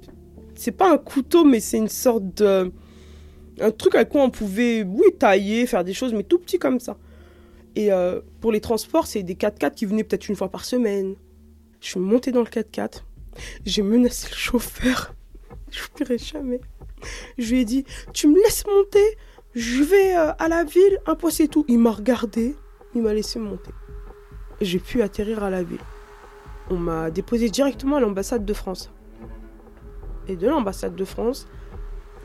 C'est 0.56 0.72
pas 0.72 0.92
un 0.92 0.98
couteau, 0.98 1.46
mais 1.46 1.60
c'est 1.60 1.78
une 1.78 1.88
sorte 1.88 2.26
de. 2.42 2.72
Un 3.62 3.72
truc 3.72 3.96
avec 3.96 4.10
quoi 4.10 4.24
on 4.24 4.30
pouvait, 4.30 4.84
oui, 4.84 5.08
tailler, 5.18 5.66
faire 5.68 5.84
des 5.84 5.94
choses, 5.94 6.14
mais 6.14 6.24
tout 6.24 6.40
petit 6.40 6.58
comme 6.58 6.80
ça. 6.80 6.98
Et 7.76 7.92
euh, 7.92 8.22
pour 8.40 8.52
les 8.52 8.62
transports, 8.62 9.06
c'est 9.06 9.22
des 9.22 9.36
4x4 9.36 9.74
qui 9.74 9.86
venaient 9.86 10.04
peut-être 10.04 10.30
une 10.30 10.36
fois 10.36 10.50
par 10.50 10.66
semaine. 10.66 11.16
Je 11.82 11.90
suis 11.90 12.00
montée 12.00 12.32
dans 12.32 12.40
le 12.42 12.48
4x4. 12.48 13.04
J'ai 13.66 13.82
menacé 13.82 14.28
le 14.32 14.36
chauffeur. 14.36 15.14
Je 15.72 15.82
n'oublierai 15.82 16.18
jamais. 16.18 16.62
Je 17.38 17.52
lui 17.52 17.62
ai 17.62 17.66
dit 17.66 17.84
Tu 18.14 18.28
me 18.28 18.42
laisses 18.42 18.66
monter 18.66 19.18
Je 19.56 19.82
vais 19.82 20.16
euh, 20.16 20.32
à 20.38 20.48
la 20.48 20.64
ville, 20.64 21.00
un 21.08 21.16
point 21.16 21.32
c'est 21.32 21.48
tout. 21.48 21.66
Il 21.68 21.80
m'a 21.80 21.92
regardé, 21.92 22.56
il 22.94 23.02
m'a 23.02 23.14
laissé 23.14 23.40
monter. 23.40 23.72
J'ai 24.62 24.80
pu 24.80 25.02
atterrir 25.02 25.44
à 25.44 25.50
la 25.50 25.64
ville. 25.64 25.82
On 26.70 26.78
m'a 26.78 27.10
déposé 27.10 27.50
directement 27.50 27.96
à 27.96 28.00
l'ambassade 28.00 28.46
de 28.46 28.54
France. 28.54 28.92
Et 30.28 30.36
de 30.36 30.48
l'ambassade 30.48 30.96
de 30.96 31.06
France, 31.06 31.48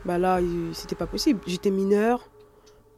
bah 0.05 0.19
là, 0.19 0.39
c'était 0.73 0.95
pas 0.95 1.07
possible. 1.07 1.39
J'étais 1.47 1.71
mineure, 1.71 2.29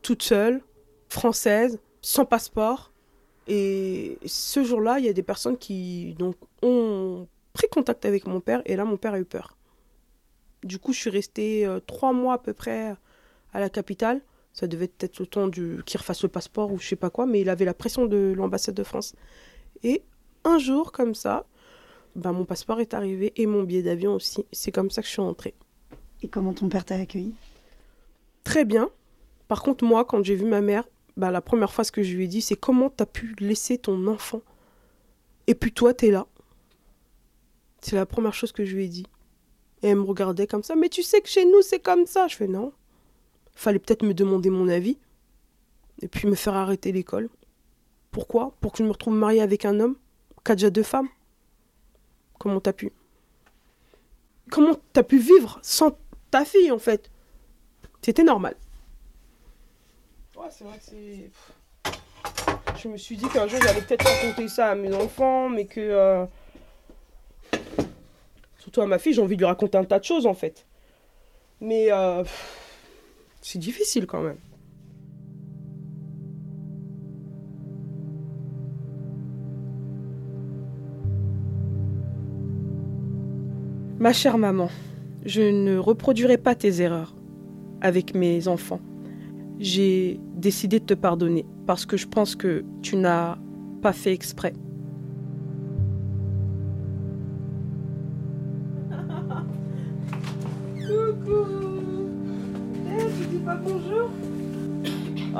toute 0.02 0.24
seule, 0.24 0.62
française, 1.08 1.80
sans 2.02 2.26
passeport. 2.26 2.92
Et 3.48 4.18
ce 4.26 4.62
jour-là, 4.66 5.00
il 5.00 5.06
y 5.06 5.10
a 5.10 5.14
des 5.14 5.24
personnes 5.24 5.58
qui 5.58 6.16
donc, 6.20 6.36
ont 6.62 7.28
pris 7.54 7.70
contact 7.70 8.04
avec 8.04 8.28
mon 8.28 8.42
père. 8.42 8.62
Et 8.66 8.76
là, 8.76 8.84
mon 8.84 8.98
père 8.98 9.14
a 9.14 9.20
eu 9.20 9.26
peur. 9.26 9.56
Du 10.64 10.80
coup, 10.80 10.92
je 10.92 11.00
suis 11.00 11.10
restée 11.10 11.66
euh, 11.66 11.80
trois 11.80 12.12
mois 12.12 12.34
à 12.34 12.38
peu 12.40 12.52
près 12.52 12.98
à 13.58 13.60
la 13.60 13.70
capitale. 13.70 14.22
Ça 14.54 14.68
devait 14.68 14.92
être 15.00 15.20
le 15.20 15.26
temps 15.26 15.48
du... 15.48 15.82
qu'il 15.86 16.00
refasse 16.00 16.22
le 16.22 16.30
passeport 16.30 16.72
ou 16.72 16.78
je 16.78 16.88
sais 16.88 16.96
pas 16.96 17.10
quoi, 17.10 17.26
mais 17.26 17.42
il 17.42 17.50
avait 17.50 17.66
la 17.66 17.74
pression 17.74 18.06
de 18.06 18.34
l'ambassade 18.38 18.76
de 18.76 18.84
France. 18.84 19.16
Et 19.84 20.04
un 20.44 20.60
jour, 20.60 20.92
comme 20.92 21.16
ça, 21.16 21.48
bah, 22.16 22.32
mon 22.32 22.46
passeport 22.46 22.80
est 22.80 22.94
arrivé 22.94 23.34
et 23.36 23.48
mon 23.48 23.64
billet 23.64 23.82
d'avion 23.82 24.14
aussi. 24.14 24.46
C'est 24.52 24.72
comme 24.72 24.92
ça 24.92 25.02
que 25.02 25.08
je 25.08 25.14
suis 25.14 25.22
rentrée. 25.22 25.56
Et 26.22 26.28
comment 26.28 26.54
ton 26.54 26.70
père 26.70 26.86
t'a 26.86 26.96
accueilli 26.96 27.34
Très 28.44 28.64
bien. 28.64 28.90
Par 29.48 29.64
contre, 29.64 29.84
moi, 29.84 30.06
quand 30.06 30.24
j'ai 30.24 30.36
vu 30.36 30.46
ma 30.46 30.62
mère, 30.62 30.88
bah, 31.16 31.32
la 31.32 31.42
première 31.42 31.74
fois, 31.74 31.84
ce 31.84 31.92
que 31.92 32.04
je 32.04 32.16
lui 32.16 32.26
ai 32.26 32.28
dit, 32.28 32.42
c'est 32.42 32.56
comment 32.56 32.92
t'as 32.92 33.08
pu 33.08 33.36
laisser 33.40 33.80
ton 33.80 34.06
enfant? 34.06 34.42
Et 35.48 35.56
puis 35.56 35.72
toi, 35.72 35.96
t'es 35.96 36.12
là. 36.12 36.28
C'est 37.82 37.96
la 37.96 38.06
première 38.06 38.36
chose 38.36 38.52
que 38.52 38.66
je 38.66 38.76
lui 38.76 38.86
ai 38.86 38.88
dit. 38.88 39.08
Et 39.82 39.88
elle 39.88 39.98
me 39.98 40.04
regardait 40.04 40.46
comme 40.46 40.64
ça. 40.64 40.76
Mais 40.76 40.90
tu 40.90 41.02
sais 41.02 41.22
que 41.22 41.28
chez 41.30 41.46
nous, 41.46 41.64
c'est 41.64 41.80
comme 41.80 42.06
ça. 42.06 42.28
Je 42.28 42.36
fais 42.36 42.48
non. 42.48 42.72
Fallait 43.58 43.80
peut-être 43.80 44.04
me 44.04 44.14
demander 44.14 44.52
mon 44.52 44.70
avis. 44.70 45.00
Et 46.04 46.08
puis 46.08 46.28
me 46.28 46.36
faire 46.36 46.54
arrêter 46.54 46.92
l'école. 46.92 47.28
Pourquoi? 48.12 48.56
Pour 48.62 48.72
que 48.72 48.78
je 48.78 48.84
me 48.84 48.92
retrouve 48.92 49.16
mariée 49.16 49.42
avec 49.42 49.66
un 49.66 49.80
homme? 49.80 49.96
Qui 50.46 50.52
a 50.52 50.56
déjà 50.56 50.70
deux 50.70 50.84
femmes? 50.84 51.10
Comment 52.38 52.62
t'as 52.62 52.74
pu? 52.74 52.94
Comment 54.52 54.76
t'as 54.94 55.02
pu 55.02 55.18
vivre 55.18 55.58
sans 55.64 55.98
ta 56.30 56.46
fille, 56.46 56.72
en 56.72 56.78
fait? 56.78 57.10
C'était 58.04 58.24
normal. 58.24 58.56
Ouais, 60.36 60.46
c'est 60.52 60.64
vrai 60.64 60.78
que 60.78 60.84
c'est. 60.84 61.32
Je 62.78 62.88
me 62.90 62.98
suis 62.98 63.18
dit 63.18 63.28
qu'un 63.28 63.48
jour 63.48 63.60
j'allais 63.60 63.82
peut-être 63.82 64.06
raconter 64.06 64.48
ça 64.50 64.68
à 64.68 64.76
mes 64.76 64.94
enfants, 64.94 65.50
mais 65.50 65.66
que. 65.66 65.82
euh, 65.82 66.26
Surtout 68.60 68.82
à 68.82 68.86
ma 68.86 69.00
fille, 69.00 69.14
j'ai 69.14 69.22
envie 69.22 69.36
de 69.36 69.42
lui 69.42 69.48
raconter 69.48 69.80
un 69.80 69.84
tas 69.84 69.98
de 69.98 70.04
choses 70.04 70.28
en 70.28 70.36
fait. 70.36 70.68
Mais. 71.60 71.92
euh, 71.92 72.24
C'est 73.50 73.60
difficile 73.60 74.08
quand 74.08 74.22
même. 74.22 74.36
Ma 84.00 84.12
chère 84.12 84.38
maman, 84.38 84.68
je 85.26 85.42
ne 85.42 85.78
reproduirai 85.78 86.38
pas 86.38 86.56
tes 86.56 86.82
erreurs 86.82 87.16
avec 87.80 88.14
mes 88.14 88.50
enfants 88.50 88.82
j'ai 89.60 90.20
décidé 90.36 90.80
de 90.80 90.86
te 90.86 90.94
pardonner 90.94 91.46
parce 91.66 91.86
que 91.86 91.98
je 91.98 92.08
pense 92.08 92.36
que 92.36 92.64
tu 92.82 92.96
n'as 92.96 93.38
pas 93.82 93.94
fait 93.94 94.14
exprès. 94.14 94.54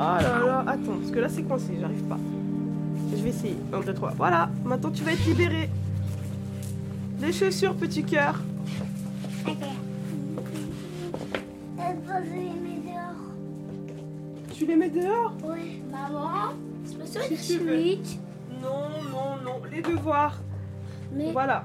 là 0.00 0.20
là, 0.46 0.64
attends, 0.68 0.98
parce 1.00 1.10
que 1.10 1.18
là 1.18 1.28
c'est 1.28 1.42
coincé, 1.42 1.76
j'arrive 1.80 2.04
pas. 2.04 2.18
Je 3.16 3.20
vais 3.22 3.30
essayer. 3.30 3.56
1, 3.72 3.80
2, 3.80 3.94
3. 3.94 4.12
Voilà, 4.16 4.48
maintenant 4.64 4.90
tu 4.92 5.02
vas 5.02 5.12
être 5.12 5.24
libéré. 5.26 5.68
Les 7.20 7.32
chaussures, 7.32 7.74
petit 7.74 8.04
cœur. 8.04 8.36
Tu 14.54 14.66
les 14.66 14.76
mets 14.76 14.88
dehors? 14.90 15.32
Oui, 15.44 15.82
maman, 15.90 16.52
je 16.90 16.96
me 16.98 17.06
souviens 17.06 17.36
Si 17.36 17.54
de 17.58 17.58
tu 17.60 17.64
veux. 17.64 18.60
Non, 18.62 18.88
non, 19.10 19.36
non. 19.44 19.60
Les 19.70 19.82
devoirs. 19.82 20.38
Mais, 21.12 21.32
Voilà. 21.32 21.64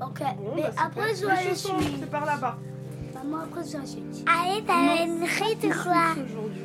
ok, 0.00 0.18
Bon, 0.36 0.52
mais 0.56 0.62
bah, 0.62 0.68
après 0.86 1.10
je 1.10 1.54
suite. 1.54 1.96
c'est 2.00 2.10
par 2.10 2.24
là-bas. 2.26 2.56
Maman, 3.14 3.44
après 3.44 3.62
je 3.64 3.86
suite. 3.86 4.24
Allez, 4.26 4.62
t'as 4.66 5.04
une 5.04 5.22
rite 5.22 5.64
ou 5.64 5.82
quoi 5.82 6.12
Aujourd'hui. 6.12 6.62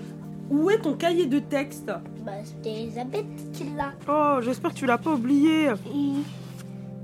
Où 0.54 0.70
est 0.70 0.78
ton 0.78 0.94
cahier 0.94 1.26
de 1.26 1.40
texte 1.40 1.92
Bah, 2.24 2.32
c'était 2.44 2.84
Elisabeth 2.84 3.26
qui 3.54 3.64
l'a. 3.76 3.92
Oh, 4.08 4.40
j'espère 4.44 4.72
que 4.72 4.76
tu 4.78 4.86
l'as 4.86 5.00
pas 5.00 5.12
oublié. 5.12 5.66
Et 5.66 6.22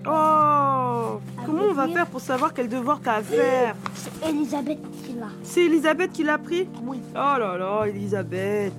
Oh 0.06 1.20
Comment 1.46 1.64
on 1.70 1.74
va 1.74 1.88
faire 1.88 2.06
pour 2.06 2.22
savoir 2.22 2.54
quel 2.54 2.70
devoir 2.70 3.02
t'as 3.04 3.16
à 3.16 3.22
faire 3.24 3.76
C'est 3.96 4.30
Elisabeth 4.30 4.80
qui 5.04 5.14
l'a. 5.14 5.30
C'est 5.42 5.66
Elisabeth 5.66 6.12
qui 6.12 6.24
l'a 6.24 6.38
pris 6.38 6.70
Oui. 6.84 7.00
Oh 7.14 7.16
là 7.16 7.58
là, 7.58 7.86
Elisabeth. 7.88 8.72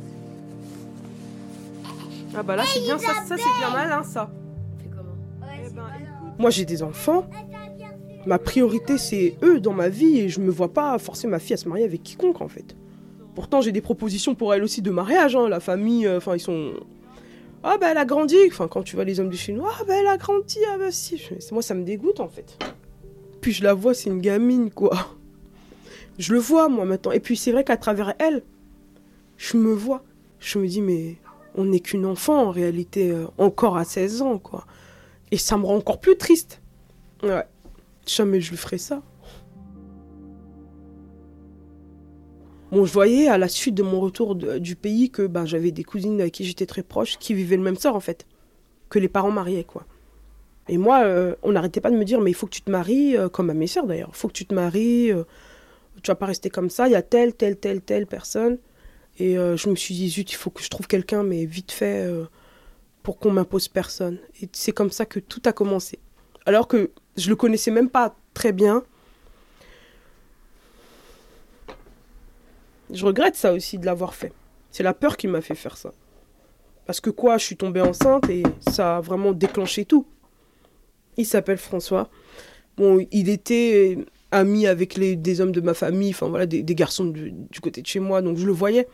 Ah 2.37 2.45
bah 2.45 2.55
là, 2.55 2.63
c'est 2.65 2.81
bien 2.81 2.97
ça, 2.97 3.13
ça 3.27 3.37
c'est 3.37 3.59
bien 3.59 3.71
malin 3.73 4.05
ça. 4.05 4.31
Eh 4.85 5.71
ben, 5.75 5.83
Moi 6.39 6.51
j'ai 6.51 6.65
des 6.65 6.85
enfants. 6.85 7.27
Ma 8.25 8.39
priorité 8.39 8.99
c'est 8.99 9.35
eux 9.43 9.59
dans 9.59 9.73
ma 9.73 9.89
vie 9.89 10.21
et 10.21 10.29
je 10.29 10.39
me 10.41 10.51
vois 10.51 10.73
pas 10.73 10.97
forcer 10.99 11.27
ma 11.27 11.41
fille 11.41 11.55
à 11.55 11.57
se 11.57 11.69
marier 11.69 11.85
avec 11.85 12.05
quiconque 12.05 12.41
en 12.41 12.49
fait. 12.49 12.77
Pourtant 13.35 13.61
j'ai 13.61 13.73
des 13.73 13.81
propositions 13.81 14.35
pour 14.35 14.53
elle 14.55 14.63
aussi 14.65 14.83
de 14.83 14.91
mariage. 14.91 15.37
hein. 15.37 15.49
La 15.49 15.61
famille, 15.61 16.07
euh, 16.07 16.19
enfin 16.19 16.35
ils 16.37 16.41
sont. 16.41 16.73
Ah 17.63 17.77
bah 17.79 17.89
elle 17.91 17.99
a 17.99 18.05
grandi. 18.05 18.37
Enfin 18.49 18.69
quand 18.69 18.83
tu 18.83 18.97
vois 18.97 19.05
les 19.05 19.21
hommes 19.21 19.29
du 19.31 19.37
chinois, 19.37 19.73
ah 19.81 19.85
bah 19.87 19.95
elle 19.99 20.07
a 20.07 20.17
grandi. 20.17 20.59
Ah 20.73 20.79
bah 20.79 20.91
si. 20.91 21.21
Moi 21.53 21.63
ça 21.63 21.75
me 21.75 21.85
dégoûte 21.85 22.21
en 22.21 22.29
fait. 22.29 22.59
Puis 23.41 23.53
je 23.53 23.63
la 23.65 23.75
vois, 23.75 23.95
c'est 23.95 24.11
une 24.11 24.21
gamine 24.21 24.71
quoi. 24.71 25.17
Je 26.19 26.33
le 26.35 26.39
vois 26.39 26.69
moi 26.69 26.85
maintenant. 26.85 27.13
Et 27.13 27.21
puis 27.21 27.37
c'est 27.37 27.53
vrai 27.53 27.65
qu'à 27.65 27.77
travers 27.77 28.15
elle, 28.19 28.43
je 29.37 29.57
me 29.57 29.73
vois. 29.73 30.03
Je 30.39 30.59
me 30.59 30.67
dis 30.67 30.83
mais 30.83 31.17
on 31.55 31.65
n'est 31.65 31.81
qu'une 31.81 32.07
enfant 32.07 32.43
en 32.47 32.51
réalité, 32.51 33.11
euh, 33.11 33.27
encore 33.39 33.77
à 33.77 33.85
16 33.85 34.23
ans 34.23 34.39
quoi. 34.39 34.67
Et 35.31 35.37
ça 35.39 35.57
me 35.57 35.65
rend 35.65 35.77
encore 35.77 36.01
plus 36.01 36.17
triste. 36.17 36.61
Ouais. 37.23 37.45
Jamais 38.07 38.41
je 38.41 38.51
lui 38.51 38.57
ferai 38.57 38.79
ça. 38.79 39.03
Bon, 42.73 42.85
je 42.85 42.93
voyais 42.93 43.27
à 43.27 43.37
la 43.37 43.49
suite 43.49 43.75
de 43.75 43.83
mon 43.83 43.99
retour 43.99 44.37
du 44.37 44.77
pays 44.77 45.11
que 45.11 45.27
ben, 45.27 45.45
j'avais 45.45 45.73
des 45.73 45.83
cousines 45.83 46.21
avec 46.21 46.35
qui 46.35 46.45
j'étais 46.45 46.67
très 46.67 46.85
proche 46.85 47.19
qui 47.19 47.35
vivaient 47.35 47.57
le 47.57 47.65
même 47.65 47.77
sort 47.77 47.97
en 47.97 48.01
fait. 48.01 48.27
Que 48.89 49.01
les 49.01 49.09
parents 49.09 49.33
mariaient 49.33 49.65
quoi. 49.65 49.85
Et 50.69 50.79
moi, 50.79 51.03
euh, 51.03 51.35
on 51.43 51.51
n'arrêtait 51.53 51.81
pas 51.81 51.91
de 51.91 51.97
me 51.97 52.05
dire 52.05 52.21
mais 52.21 52.31
il 52.31 52.35
faut 52.35 52.47
que 52.47 52.53
tu 52.53 52.63
te 52.63 52.71
maries, 52.71 53.17
euh, 53.17 53.29
comme 53.29 53.51
à 53.51 53.55
mes 53.55 53.67
sœurs 53.67 53.87
d'ailleurs, 53.87 54.11
il 54.13 54.17
faut 54.17 54.29
que 54.29 54.35
tu 54.35 54.47
te 54.47 54.55
maries, 54.55 55.11
euh, 55.11 55.25
tu 56.01 56.13
vas 56.13 56.15
pas 56.15 56.27
rester 56.27 56.49
comme 56.49 56.71
ça, 56.71 56.87
il 56.87 56.93
y 56.93 56.97
a 56.97 57.03
telle, 57.03 57.35
telle, 57.35 57.57
telle, 57.57 57.81
telle 57.81 58.07
personne. 58.07 58.59
Et 59.19 59.37
euh, 59.37 59.57
je 59.57 59.69
me 59.69 59.75
suis 59.75 59.95
dit 59.95 60.09
zut, 60.09 60.31
il 60.31 60.37
faut 60.37 60.51
que 60.51 60.63
je 60.63 60.71
trouve 60.71 60.87
quelqu'un, 60.87 61.25
mais 61.25 61.47
vite 61.47 61.73
fait, 61.73 62.09
pour 63.03 63.19
qu'on 63.19 63.33
m'impose 63.33 63.67
personne. 63.67 64.19
Et 64.41 64.49
c'est 64.53 64.73
comme 64.73 64.93
ça 64.93 65.07
que 65.07 65.19
tout 65.19 65.43
a 65.45 65.53
commencé. 65.53 65.99
Alors 66.47 66.69
que 66.69 66.93
je 67.17 67.29
le 67.31 67.37
connaissais 67.37 67.73
même 67.73 67.91
pas 67.91 68.15
très 68.33 68.53
bien. 68.53 68.85
Je 72.93 73.05
regrette 73.07 73.37
ça 73.37 73.53
aussi 73.53 73.79
de 73.79 73.87
l'avoir 73.87 74.15
fait. 74.15 74.33
C'est 74.71 74.83
la 74.83 74.95
peur 74.95 75.17
qui 75.17 75.27
m'a 75.27 75.41
fait 75.41 75.55
faire 75.55 75.77
ça. 75.77 75.93
Parce 76.87 77.01
que 77.01 77.11
quoi, 77.11 77.39
je 77.39 77.45
suis 77.45 77.57
tombée 77.57 77.81
enceinte 77.81 78.29
et 78.29 78.43
ça 78.69 78.97
a 78.97 79.01
vraiment 79.01 79.33
déclenché 79.33 79.85
tout. 79.85 80.07
Il 81.17 81.27
s'appelle 81.27 81.59
François. 81.59 82.09
Bon, 82.77 83.05
il 83.11 83.29
était 83.29 83.99
ami 84.31 84.67
avec 84.67 84.97
les, 84.97 85.17
des 85.17 85.41
hommes 85.41 85.53
de 85.53 85.61
ma 85.61 85.75
famille, 85.75 86.11
enfin 86.11 86.29
voilà, 86.29 86.47
des, 86.47 86.63
garçons 86.75 87.05
du, 87.05 87.33
du 87.33 87.61
côté 87.61 87.83
de 87.83 87.87
chez 87.87 88.01
moi, 88.01 88.23
donc 88.23 88.39
je 88.39 88.47
le 88.47 88.53
voyais. 88.53 88.89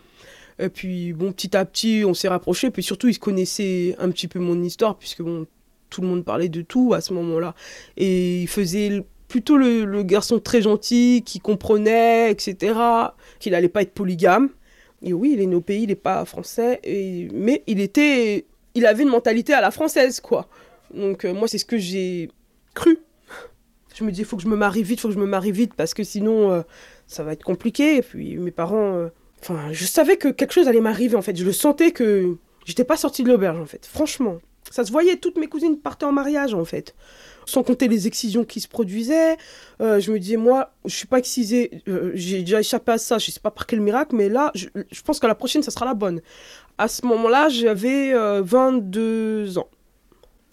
Et 0.59 0.69
puis 0.69 1.13
bon, 1.13 1.33
petit 1.33 1.57
à 1.57 1.65
petit, 1.65 2.05
on 2.07 2.15
s'est 2.15 2.29
rapprochés, 2.29 2.71
puis 2.71 2.83
surtout, 2.83 3.09
il 3.09 3.19
connaissait 3.19 3.95
un 3.99 4.11
petit 4.11 4.29
peu 4.29 4.39
mon 4.39 4.63
histoire, 4.63 4.97
puisque 4.97 5.23
bon, 5.23 5.47
tout 5.91 6.01
le 6.01 6.09
monde 6.09 6.25
parlait 6.25 6.49
de 6.49 6.63
tout 6.63 6.95
à 6.95 7.01
ce 7.01 7.13
moment-là. 7.13 7.55
Et 7.97 8.43
il 8.43 8.49
faisait 8.49 9.05
plutôt 9.29 9.57
le, 9.57 10.03
garçon 10.03 10.39
très 10.39 10.63
gentil 10.63 11.23
qui 11.25 11.41
comprenait, 11.41 12.31
etc. 12.31 12.75
Qu'il 13.39 13.55
allait 13.55 13.69
pas 13.69 13.83
être 13.83 13.93
polygame. 13.93 14.51
Et 15.03 15.13
oui, 15.13 15.37
il 15.37 15.41
est 15.41 15.55
au 15.55 15.61
pays, 15.61 15.83
il 15.83 15.89
n'est 15.89 15.95
pas 15.95 16.25
français, 16.25 16.81
et... 16.83 17.29
mais 17.33 17.63
il 17.67 17.81
était, 17.81 18.47
il 18.75 18.87
avait 18.87 19.03
une 19.03 19.11
mentalité 19.11 19.53
à 19.53 19.61
la 19.61 19.71
française, 19.71 20.21
quoi. 20.21 20.49
Donc 20.95 21.25
euh, 21.25 21.35
moi, 21.35 21.49
c'est 21.49 21.59
ce 21.59 21.67
que 21.67 21.77
j'ai 21.77 22.31
cru. 22.75 22.99
Je 23.95 24.05
me 24.05 24.11
dis, 24.11 24.21
il 24.21 24.25
faut 24.25 24.37
que 24.37 24.43
je 24.43 24.49
me 24.49 24.57
marie 24.57 24.83
vite, 24.83 24.99
il 24.99 25.03
faut 25.03 25.09
que 25.09 25.15
je 25.15 25.19
me 25.19 25.27
marie 25.27 25.53
vite, 25.53 25.75
parce 25.75 25.93
que 25.93 26.03
sinon, 26.03 26.51
euh, 26.51 26.63
ça 27.07 27.25
va 27.25 27.33
être 27.33 27.45
compliqué. 27.45 27.97
Et 27.97 28.03
puis 28.03 28.37
mes 28.37 28.51
parents, 28.51 28.95
euh, 28.95 29.09
enfin, 29.43 29.73
je 29.73 29.85
savais 29.85 30.17
que 30.17 30.29
quelque 30.29 30.53
chose 30.53 30.67
allait 30.67 30.81
m'arriver, 30.81 31.17
en 31.17 31.23
fait. 31.23 31.37
Je 31.37 31.45
le 31.45 31.53
sentais 31.53 31.93
que 31.93 32.37
j'étais 32.65 32.85
pas 32.85 32.97
sortie 32.97 33.23
de 33.23 33.29
l'auberge, 33.29 33.61
en 33.61 33.67
fait. 33.67 33.87
Franchement, 33.87 34.39
ça 34.71 34.85
se 34.85 34.93
voyait. 34.93 35.17
Toutes 35.17 35.37
mes 35.37 35.47
cousines 35.47 35.79
partaient 35.79 36.07
en 36.07 36.13
mariage, 36.13 36.55
en 36.55 36.65
fait 36.65 36.95
sans 37.47 37.63
compter 37.63 37.89
les 37.89 38.07
excisions 38.07 38.45
qui 38.45 38.61
se 38.61 38.69
produisaient. 38.69 39.37
Euh, 39.81 40.01
je 40.01 40.13
me 40.13 40.19
disais, 40.19 40.37
moi, 40.37 40.73
je 40.85 40.95
suis 40.95 41.07
pas 41.07 41.19
excisée, 41.19 41.83
euh, 41.89 42.11
j'ai 42.15 42.41
déjà 42.41 42.61
échappé 42.61 42.93
à 42.93 42.99
ça, 42.99 43.19
je 43.19 43.31
sais 43.31 43.41
pas 43.41 43.51
par 43.51 43.67
quel 43.67 43.81
miracle, 43.81 44.15
mais 44.15 44.29
là, 44.29 44.53
je, 44.55 44.69
pense 45.05 45.19
que 45.19 45.27
la 45.27 45.35
prochaine, 45.35 45.63
ça 45.63 45.71
sera 45.71 45.87
la 45.87 45.95
bonne. 45.95 46.21
À 46.77 46.89
ce 46.89 47.07
moment-là, 47.07 47.49
j'avais 47.49 48.13
euh, 48.13 48.43
22 48.43 49.59
ans. 49.59 49.69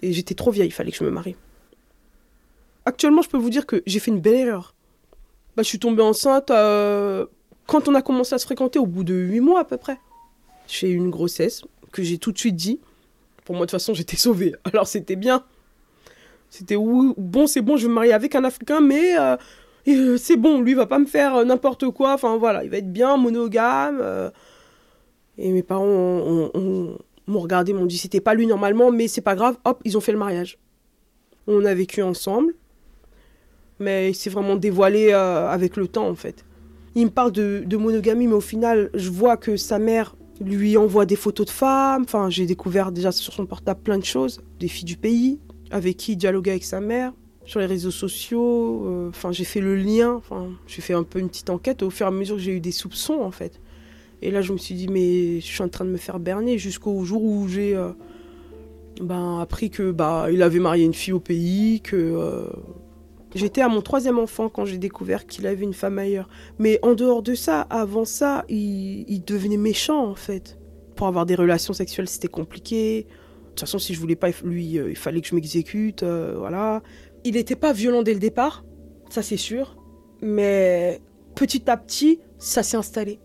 Et 0.02 0.14
j'étais 0.14 0.36
trop 0.36 0.52
vieille, 0.52 0.68
il 0.68 0.72
fallait 0.72 0.92
que 0.92 0.98
je 0.98 1.04
me 1.04 1.10
marie. 1.10 1.36
Actuellement, 2.86 3.22
je 3.22 3.30
peux 3.30 3.38
vous 3.38 3.50
dire 3.50 3.66
que 3.66 3.82
j'ai 3.86 4.00
fait 4.00 4.12
une 4.12 4.20
belle 4.20 4.36
erreur. 4.36 4.74
Bah, 5.56 5.64
je 5.64 5.68
suis 5.68 5.80
tombée 5.80 6.02
enceinte 6.02 6.52
euh, 6.52 7.26
quand 7.68 7.88
on 7.88 7.96
a 7.96 8.02
commencé 8.02 8.36
à 8.36 8.38
se 8.38 8.46
fréquenter, 8.46 8.80
au 8.80 8.86
bout 8.86 9.04
de 9.04 9.14
8 9.14 9.40
mois 9.40 9.62
à 9.62 9.64
peu 9.64 9.78
près. 9.78 9.98
J'ai 10.68 10.90
eu 10.90 10.96
une 10.96 11.10
grossesse 11.10 11.64
que 11.92 12.04
j'ai 12.04 12.18
tout 12.18 12.32
de 12.32 12.38
suite 12.38 12.56
dit. 12.56 12.80
Pour 13.46 13.56
moi, 13.56 13.66
de 13.66 13.72
toute 13.72 13.80
façon, 13.80 13.94
j'étais 13.94 14.18
sauvée. 14.18 14.54
Alors, 14.66 14.88
c'était 14.88 15.16
bien. 15.16 15.44
C'était 16.56 16.76
bon, 16.78 17.48
c'est 17.48 17.62
bon, 17.62 17.78
je 17.78 17.84
vais 17.84 17.90
me 17.90 17.96
marier 17.96 18.14
avec 18.14 18.36
un 18.36 18.44
Africain, 18.44 18.80
mais 18.80 19.18
euh, 19.20 19.36
euh, 19.88 20.18
c'est 20.18 20.38
bon, 20.38 20.62
lui 20.62 20.74
il 20.74 20.76
va 20.76 20.86
pas 20.86 21.00
me 21.00 21.08
faire 21.08 21.36
euh, 21.38 21.44
n'importe 21.46 21.90
quoi. 21.90 22.14
Enfin 22.14 22.38
voilà, 22.38 22.64
il 22.64 22.70
va 22.70 22.78
être 22.78 22.94
bien 22.94 23.18
monogame. 23.18 24.00
Et 25.40 25.52
mes 25.52 25.64
parents 25.64 25.84
ont- 25.84 26.52
ont- 26.54 26.60
ont- 26.60 26.98
m'ont 27.26 27.40
regardé, 27.40 27.74
m'ont 27.74 27.88
dit 27.88 27.98
c'était 27.98 28.22
pas 28.22 28.36
lui 28.36 28.46
normalement, 28.46 28.92
mais 28.92 29.08
c'est 29.08 29.22
pas 29.22 29.34
grave. 29.34 29.58
Hop, 29.66 29.82
ils 29.84 29.98
ont 29.98 30.00
fait 30.00 30.12
le 30.12 30.20
mariage. 30.20 30.60
On 31.48 31.66
a 31.66 31.74
vécu 31.74 32.04
ensemble, 32.04 32.54
mais 33.80 34.12
il 34.12 34.14
s'est 34.14 34.30
vraiment 34.30 34.56
dévoilé 34.56 35.12
avec 35.12 35.76
le 35.76 35.88
temps 35.88 36.08
en 36.08 36.14
fait. 36.16 36.46
Il 36.94 37.06
me 37.06 37.10
parle 37.12 37.32
de, 37.32 37.64
de 37.66 37.78
monogamie, 37.78 38.28
mais 38.28 38.36
au 38.36 38.42
final, 38.42 38.92
je 38.94 39.10
vois 39.10 39.38
que 39.38 39.58
sa 39.58 39.80
mère 39.80 40.16
lui 40.40 40.78
envoie 40.78 41.08
des 41.08 41.16
photos 41.16 41.48
de 41.48 41.52
femmes. 41.52 42.04
Enfin, 42.04 42.30
j'ai 42.30 42.46
découvert 42.46 42.92
déjà 42.92 43.12
sur 43.12 43.34
son 43.34 43.48
portable 43.48 43.82
plein 43.82 43.98
de 43.98 44.06
choses, 44.06 44.40
des 44.60 44.68
filles 44.68 44.86
du 44.86 44.98
pays, 44.98 45.40
avec 45.74 45.98
qui 45.98 46.12
il 46.14 46.18
dialoguait 46.18 46.52
avec 46.52 46.64
sa 46.64 46.80
mère, 46.80 47.14
sur 47.46 47.60
les 47.60 47.66
réseaux 47.66 47.92
sociaux. 47.92 48.86
euh, 48.86 49.10
Enfin, 49.10 49.32
j'ai 49.32 49.44
fait 49.44 49.60
le 49.60 49.76
lien. 49.76 50.14
Enfin, 50.14 50.50
j'ai 50.68 50.82
fait 50.82 50.94
un 50.94 51.04
peu 51.04 51.20
une 51.20 51.30
petite 51.30 51.50
enquête 51.50 51.82
au 51.82 51.90
fur 51.90 52.06
et 52.06 52.10
à 52.10 52.12
mesure 52.12 52.38
j'ai 52.38 52.52
eu 52.52 52.60
des 52.60 52.72
soupçons 52.72 53.20
en 53.22 53.32
fait. 53.32 53.60
Et 54.22 54.32
là, 54.32 54.42
je 54.42 54.54
me 54.54 54.58
suis 54.58 54.76
dit, 54.76 54.88
mais 54.88 55.42
je 55.42 55.46
suis 55.46 55.64
en 55.64 55.68
train 55.68 55.84
de 55.84 55.90
me 55.90 55.98
faire 55.98 56.20
berner 56.20 56.58
jusqu'au 56.58 57.04
jour 57.04 57.24
où 57.24 57.48
j'ai 57.50 57.76
euh, 57.76 57.90
ben, 59.02 59.40
appris 59.40 59.70
que 59.72 59.92
bah, 59.92 60.28
il 60.32 60.42
avait 60.44 60.60
marié 60.60 60.86
une 60.86 60.94
fille 60.94 61.12
au 61.12 61.20
pays, 61.20 61.82
que 61.82 61.98
euh, 61.98 62.46
j'étais 63.34 63.62
à 63.62 63.68
mon 63.68 63.82
troisième 63.82 64.20
enfant 64.20 64.48
quand 64.48 64.64
j'ai 64.64 64.78
découvert 64.78 65.26
qu'il 65.26 65.48
avait 65.48 65.64
une 65.64 65.74
femme 65.74 65.98
ailleurs. 65.98 66.30
Mais 66.60 66.80
en 66.84 66.94
dehors 66.94 67.24
de 67.24 67.34
ça, 67.34 67.62
avant 67.62 68.06
ça, 68.06 68.46
il 68.48 69.24
devenait 69.26 69.58
méchant 69.58 70.06
en 70.08 70.16
fait. 70.16 70.58
Pour 70.96 71.08
avoir 71.08 71.26
des 71.26 71.36
relations 71.36 71.74
sexuelles, 71.74 72.08
c'était 72.08 72.28
compliqué. 72.28 73.08
De 73.54 73.60
toute 73.60 73.68
façon, 73.68 73.78
si 73.78 73.94
je 73.94 74.00
voulais 74.00 74.16
pas, 74.16 74.30
lui, 74.44 74.80
euh, 74.80 74.90
il 74.90 74.96
fallait 74.96 75.22
que 75.22 75.28
je 75.28 75.36
m'exécute, 75.36 76.02
euh, 76.02 76.34
voilà. 76.40 76.82
Il 77.24 77.36
n'était 77.36 77.56
pas 77.56 77.72
violent 77.72 78.02
dès 78.02 78.16
le 78.16 78.20
départ, 78.20 78.66
ça 79.12 79.22
c'est 79.22 79.38
sûr. 79.38 79.78
Mais 80.24 81.00
petit 81.36 81.70
à 81.70 81.78
petit, 81.78 82.20
ça 82.40 82.64
s'est 82.64 82.78
installé. 82.78 83.20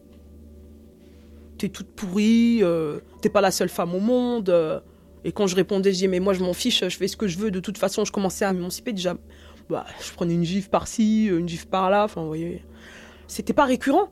T'es 1.57 1.71
toute 1.71 1.87
pourrie, 1.87 2.59
euh, 2.61 2.99
t'es 3.23 3.31
pas 3.31 3.41
la 3.41 3.51
seule 3.51 3.71
femme 3.71 3.95
au 3.95 4.01
monde. 4.01 4.53
et 5.25 5.33
quand 5.33 5.47
je 5.47 5.57
répondais, 5.57 5.93
je 5.93 5.95
disais, 5.95 6.09
mais 6.09 6.21
moi 6.21 6.35
je 6.35 6.45
m'en 6.45 6.53
fiche, 6.53 6.87
je 6.87 6.95
fais 6.95 7.09
ce 7.09 7.17
que 7.17 7.27
je 7.27 7.39
veux. 7.39 7.51
De 7.51 7.61
toute 7.61 7.79
façon, 7.79 8.05
je 8.05 8.13
commençais 8.13 8.45
à 8.45 8.53
m'émanciper 8.53 8.93
déjà. 8.93 9.17
Bah, 9.71 9.87
je 10.07 10.13
prenais 10.13 10.35
une 10.35 10.45
gifle 10.45 10.69
par-ci, 10.69 11.25
une 11.29 11.49
gifle 11.49 11.69
par-là, 11.69 12.05
enfin, 12.05 12.21
vous 12.21 12.29
voyez. 12.29 12.67
C'était 13.29 13.55
pas 13.55 13.65
récurrent. 13.65 14.11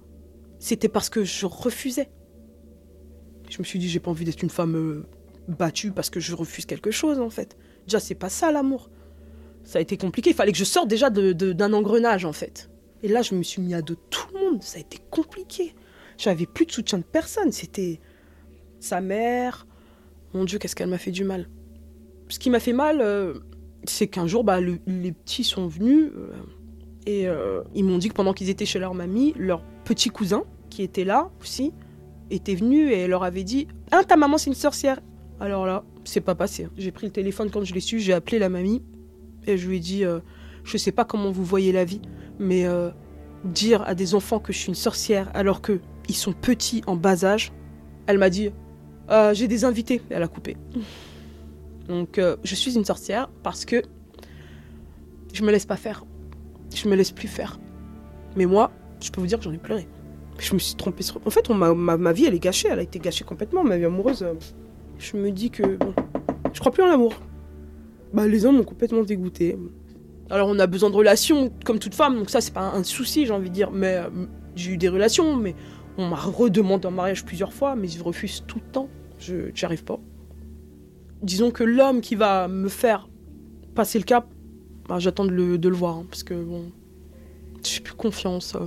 C'était 0.60 0.88
parce 0.88 1.10
que 1.10 1.24
je 1.24 1.44
refusais. 1.44 2.08
Je 3.50 3.58
me 3.58 3.64
suis 3.64 3.78
dit, 3.78 3.90
j'ai 3.90 4.00
pas 4.00 4.10
envie 4.10 4.24
d'être 4.24 4.42
une 4.42 4.50
femme 4.50 5.04
battue 5.48 5.92
parce 5.92 6.10
que 6.10 6.20
je 6.20 6.34
refuse 6.34 6.66
quelque 6.66 6.90
chose, 6.90 7.18
en 7.20 7.30
fait. 7.30 7.56
Déjà, 7.86 8.00
c'est 8.00 8.14
pas 8.14 8.28
ça 8.28 8.50
l'amour. 8.52 8.90
Ça 9.64 9.78
a 9.78 9.82
été 9.82 9.96
compliqué. 9.96 10.30
Il 10.30 10.36
fallait 10.36 10.52
que 10.52 10.58
je 10.58 10.64
sorte 10.64 10.88
déjà 10.88 11.10
de- 11.10 11.32
de- 11.32 11.52
d'un 11.52 11.72
engrenage, 11.72 12.24
en 12.24 12.32
fait. 12.32 12.70
Et 13.02 13.08
là, 13.08 13.22
je 13.22 13.34
me 13.34 13.42
suis 13.42 13.60
mis 13.62 13.74
à 13.74 13.82
dos 13.82 13.96
tout 14.10 14.26
le 14.34 14.40
monde. 14.40 14.62
Ça 14.62 14.78
a 14.78 14.80
été 14.80 14.98
compliqué. 15.10 15.74
J'avais 16.18 16.46
plus 16.46 16.66
de 16.66 16.72
soutien 16.72 16.98
de 16.98 17.04
personne. 17.04 17.52
C'était 17.52 18.00
sa 18.80 19.00
mère. 19.00 19.66
Mon 20.34 20.44
Dieu, 20.44 20.58
qu'est-ce 20.58 20.74
qu'elle 20.76 20.88
m'a 20.88 20.98
fait 20.98 21.10
du 21.10 21.24
mal. 21.24 21.48
Ce 22.28 22.38
qui 22.38 22.50
m'a 22.50 22.60
fait 22.60 22.72
mal, 22.72 23.00
euh, 23.00 23.34
c'est 23.84 24.06
qu'un 24.08 24.26
jour, 24.26 24.42
bah, 24.44 24.60
le- 24.60 24.78
les 24.86 25.12
petits 25.12 25.44
sont 25.44 25.66
venus 25.68 26.10
euh, 26.16 26.30
et 27.06 27.28
euh, 27.28 27.62
ils 27.74 27.84
m'ont 27.84 27.98
dit 27.98 28.08
que 28.08 28.14
pendant 28.14 28.32
qu'ils 28.32 28.50
étaient 28.50 28.66
chez 28.66 28.78
leur 28.80 28.94
mamie, 28.94 29.32
leur 29.36 29.62
petit 29.84 30.08
cousin, 30.10 30.44
qui 30.70 30.82
était 30.82 31.04
là 31.04 31.30
aussi, 31.40 31.72
était 32.30 32.54
venu 32.56 32.90
et 32.90 33.06
leur 33.06 33.22
avait 33.22 33.44
dit 33.44 33.68
Ah, 33.92 34.02
ta 34.04 34.16
maman, 34.16 34.38
c'est 34.38 34.50
une 34.50 34.54
sorcière. 34.54 35.00
Alors 35.40 35.66
là, 35.66 35.84
c'est 36.04 36.20
pas 36.20 36.34
passé. 36.34 36.68
J'ai 36.76 36.90
pris 36.92 37.06
le 37.06 37.12
téléphone 37.12 37.50
quand 37.50 37.62
je 37.64 37.74
l'ai 37.74 37.80
su, 37.80 38.00
j'ai 38.00 38.12
appelé 38.12 38.38
la 38.38 38.48
mamie 38.48 38.82
et 39.46 39.58
je 39.58 39.68
lui 39.68 39.76
ai 39.76 39.80
dit 39.80 40.04
euh, 40.04 40.20
Je 40.64 40.76
sais 40.78 40.92
pas 40.92 41.04
comment 41.04 41.30
vous 41.30 41.44
voyez 41.44 41.72
la 41.72 41.84
vie, 41.84 42.00
mais 42.38 42.66
euh, 42.66 42.90
dire 43.44 43.82
à 43.82 43.94
des 43.94 44.14
enfants 44.14 44.38
que 44.38 44.52
je 44.52 44.58
suis 44.58 44.68
une 44.68 44.74
sorcière 44.74 45.30
alors 45.34 45.60
que 45.60 45.80
ils 46.08 46.14
sont 46.14 46.32
petits 46.32 46.82
en 46.86 46.96
bas 46.96 47.24
âge, 47.24 47.52
elle 48.06 48.18
m'a 48.18 48.30
dit 48.30 48.50
Euh, 49.10 49.34
J'ai 49.34 49.46
des 49.48 49.64
invités. 49.64 50.00
Elle 50.10 50.22
a 50.22 50.28
coupé. 50.28 50.56
Donc, 51.88 52.18
euh, 52.18 52.36
je 52.42 52.54
suis 52.54 52.74
une 52.74 52.84
sorcière 52.84 53.28
parce 53.42 53.64
que 53.64 53.82
je 55.32 55.42
me 55.44 55.50
laisse 55.52 55.66
pas 55.66 55.76
faire. 55.76 56.04
Je 56.74 56.88
me 56.88 56.96
laisse 56.96 57.12
plus 57.12 57.28
faire. 57.28 57.60
Mais 58.36 58.46
moi, 58.46 58.72
je 59.02 59.10
peux 59.10 59.20
vous 59.20 59.26
dire 59.26 59.38
que 59.38 59.44
j'en 59.44 59.52
ai 59.52 59.58
pleuré. 59.58 59.86
Je 60.38 60.52
me 60.54 60.58
suis 60.58 60.74
trompée 60.74 61.02
sur. 61.02 61.20
En 61.26 61.30
fait, 61.30 61.48
m'a- 61.50 61.74
ma, 61.74 61.96
ma 61.96 62.12
vie, 62.12 62.24
elle 62.24 62.34
est 62.34 62.38
gâchée. 62.42 62.68
Elle 62.70 62.78
a 62.80 62.82
été 62.82 62.98
gâchée 62.98 63.24
complètement. 63.24 63.62
Ma 63.64 63.76
vie 63.76 63.84
amoureuse. 63.84 64.26
Je 64.98 65.16
me 65.16 65.30
dis 65.30 65.50
que. 65.50 65.76
Bon, 65.76 65.94
je 66.52 66.60
crois 66.60 66.72
plus 66.72 66.82
en 66.82 66.86
l'amour. 66.86 67.14
Bah, 68.12 68.26
les 68.26 68.46
hommes 68.46 68.56
m'ont 68.58 68.64
complètement 68.64 69.02
dégoûté. 69.02 69.56
Alors, 70.30 70.48
on 70.48 70.58
a 70.58 70.66
besoin 70.66 70.90
de 70.90 70.96
relations, 70.96 71.52
comme 71.64 71.78
toute 71.78 71.94
femme. 71.94 72.16
Donc, 72.16 72.30
ça, 72.30 72.40
c'est 72.40 72.52
pas 72.54 72.72
un 72.72 72.82
souci, 72.82 73.26
j'ai 73.26 73.32
envie 73.32 73.50
de 73.50 73.54
dire. 73.54 73.70
Mais 73.70 73.96
euh, 73.96 74.08
j'ai 74.54 74.72
eu 74.72 74.76
des 74.76 74.88
relations, 74.88 75.36
mais 75.36 75.54
on 75.98 76.08
m'a 76.08 76.16
redemandé 76.16 76.86
en 76.88 76.90
mariage 76.90 77.24
plusieurs 77.24 77.52
fois. 77.52 77.76
Mais 77.76 77.88
je 77.88 78.02
refuse 78.02 78.44
tout 78.46 78.58
le 78.64 78.70
temps. 78.72 78.88
Je 79.18 79.34
n'y 79.50 79.64
arrive 79.64 79.84
pas. 79.84 79.98
Disons 81.22 81.50
que 81.50 81.64
l'homme 81.64 82.00
qui 82.00 82.14
va 82.14 82.48
me 82.48 82.68
faire 82.68 83.08
passer 83.74 83.98
le 83.98 84.04
cap, 84.04 84.26
bah, 84.88 84.98
j'attends 84.98 85.24
de 85.24 85.30
le, 85.32 85.58
de 85.58 85.68
le 85.68 85.76
voir. 85.76 85.96
hein, 85.96 86.06
parce 86.08 86.22
que, 86.22 86.34
bon. 86.34 86.72
J'ai 87.62 87.80
plus 87.80 87.94
confiance. 87.94 88.54
euh. 88.54 88.66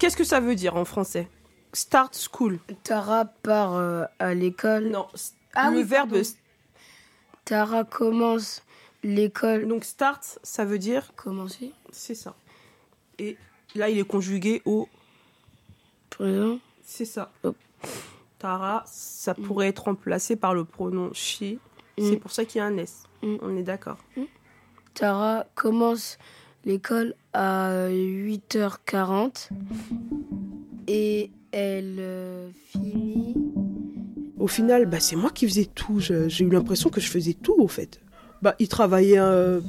Qu'est-ce 0.00 0.16
que 0.16 0.24
ça 0.24 0.40
veut 0.40 0.54
dire 0.54 0.76
en 0.76 0.86
français? 0.86 1.28
Start 1.74 2.16
school. 2.16 2.58
Tara 2.84 3.26
part 3.26 3.74
euh, 3.74 4.04
à 4.18 4.32
l'école. 4.32 4.88
Non, 4.88 5.06
Ah 5.52 5.70
le 5.70 5.76
oui, 5.76 5.82
verbe. 5.82 6.12
pardon. 6.12 6.28
Tara 7.44 7.84
commence 7.84 8.62
l'école. 9.02 9.68
Donc 9.68 9.84
start, 9.84 10.38
ça 10.42 10.64
veut 10.64 10.78
dire. 10.78 11.12
Commencer. 11.16 11.72
C'est 11.92 12.14
ça. 12.14 12.34
Et 13.18 13.36
là, 13.74 13.90
il 13.90 13.98
est 13.98 14.06
conjugué 14.06 14.62
au. 14.64 14.88
Présent. 16.08 16.58
C'est 16.82 17.04
ça. 17.04 17.30
Tara, 18.38 18.82
ça 18.86 19.34
pourrait 19.34 19.68
être 19.68 19.84
remplacé 19.84 20.34
par 20.34 20.54
le 20.54 20.64
pronom 20.64 21.10
she. 21.12 21.42
Mm. 21.42 21.58
C'est 21.98 22.16
pour 22.16 22.32
ça 22.32 22.46
qu'il 22.46 22.58
y 22.58 22.62
a 22.62 22.64
un 22.64 22.76
S. 22.78 23.02
Mm. 23.22 23.36
On 23.42 23.54
est 23.54 23.62
d'accord. 23.62 23.98
Tara 24.94 25.44
commence 25.54 26.16
l'école 26.64 27.14
à 27.32 27.88
8h40 27.88 29.48
et 30.88 31.30
elle 31.52 31.96
euh, 31.98 32.48
finit. 32.72 33.34
Au 34.38 34.46
final, 34.46 34.86
bah, 34.86 35.00
c'est 35.00 35.16
moi 35.16 35.30
qui 35.30 35.46
faisais 35.46 35.66
tout. 35.66 36.00
J'ai 36.00 36.44
eu 36.44 36.48
l'impression 36.50 36.88
que 36.90 37.00
je 37.00 37.08
faisais 37.08 37.34
tout, 37.34 37.56
au 37.58 37.68
fait. 37.68 38.00
Bah, 38.42 38.54
il 38.58 38.68
travaillait 38.68 39.18
euh, 39.18 39.60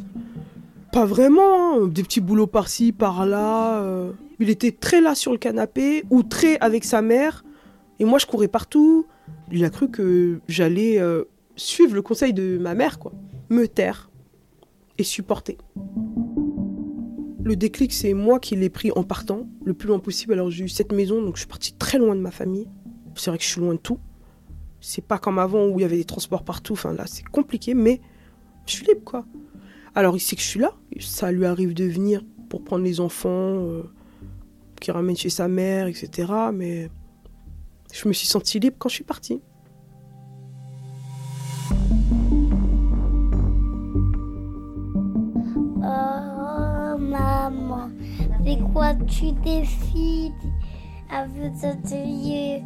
pas 0.91 1.06
vraiment, 1.06 1.75
hein, 1.84 1.88
des 1.88 2.04
petits 2.04 2.21
boulots 2.21 2.47
par-ci, 2.47 2.91
par-là. 2.91 3.82
euh. 3.82 4.12
Il 4.39 4.49
était 4.49 4.71
très 4.71 5.01
là 5.01 5.13
sur 5.13 5.32
le 5.32 5.38
canapé 5.38 6.04
ou 6.10 6.23
très 6.23 6.58
avec 6.60 6.84
sa 6.84 7.01
mère. 7.01 7.43
Et 7.99 8.06
moi, 8.06 8.17
je 8.17 8.25
courais 8.25 8.47
partout. 8.47 9.06
Il 9.51 9.63
a 9.65 9.69
cru 9.69 9.89
que 9.89 10.39
j'allais 10.47 10.99
euh, 10.99 11.25
suivre 11.56 11.93
le 11.93 12.01
conseil 12.01 12.34
de 12.34 12.58
ma 12.58 12.73
mère, 12.73 12.97
quoi. 12.97 13.12
Me 13.49 13.67
taire 13.67 14.10
et 14.97 15.04
supporter. 15.04 15.58
Le 17.43 17.56
déclic, 17.56 17.91
c'est 17.91 18.13
moi 18.13 18.39
qui 18.39 18.56
l'ai 18.56 18.69
pris 18.69 18.91
en 18.95 19.04
partant 19.04 19.47
le 19.65 19.73
plus 19.73 19.88
loin 19.88 19.99
possible. 19.99 20.34
Alors, 20.34 20.51
j'ai 20.51 20.65
eu 20.65 20.69
cette 20.69 20.91
maison, 20.91 21.21
donc 21.21 21.36
je 21.36 21.41
suis 21.41 21.47
partie 21.47 21.73
très 21.73 21.97
loin 21.97 22.15
de 22.15 22.21
ma 22.21 22.32
famille. 22.32 22.67
C'est 23.15 23.32
vrai 23.32 23.38
que 23.38 23.43
je 23.43 23.49
suis 23.49 23.62
loin 23.62 23.73
de 23.73 23.80
tout. 23.80 23.99
C'est 24.80 25.06
pas 25.06 25.17
comme 25.17 25.39
avant 25.39 25.67
où 25.67 25.80
il 25.80 25.82
y 25.82 25.86
avait 25.86 25.97
des 25.97 26.06
transports 26.06 26.43
partout. 26.43 26.73
Enfin 26.73 26.93
là, 26.93 27.06
c'est 27.08 27.23
compliqué, 27.23 27.73
mais 27.73 28.01
je 28.65 28.73
suis 28.73 28.86
libre, 28.86 29.04
quoi. 29.04 29.25
Alors 29.93 30.15
il 30.15 30.19
sait 30.19 30.36
que 30.36 30.41
je 30.41 30.47
suis 30.47 30.60
là. 30.60 30.73
Ça 30.99 31.32
lui 31.32 31.45
arrive 31.45 31.73
de 31.73 31.86
venir 31.86 32.23
pour 32.49 32.63
prendre 32.63 32.84
les 32.84 32.99
enfants, 32.99 33.30
euh, 33.30 33.84
qui 34.80 34.91
ramène 34.91 35.15
chez 35.15 35.30
sa 35.30 35.47
mère, 35.47 35.88
etc. 35.88 36.32
Mais 36.54 36.89
je 37.93 38.08
me 38.08 38.13
suis 38.13 38.27
sentie 38.27 38.60
libre 38.60 38.75
quand 38.80 38.89
je 38.89 38.95
suis 38.95 39.04
partie. 39.04 39.41
C'est 48.43 48.60
quoi 48.73 48.93
tu 49.08 49.32
défiles 49.43 50.34
avec 51.10 51.54
cette 51.56 51.91
yeux 51.91 52.62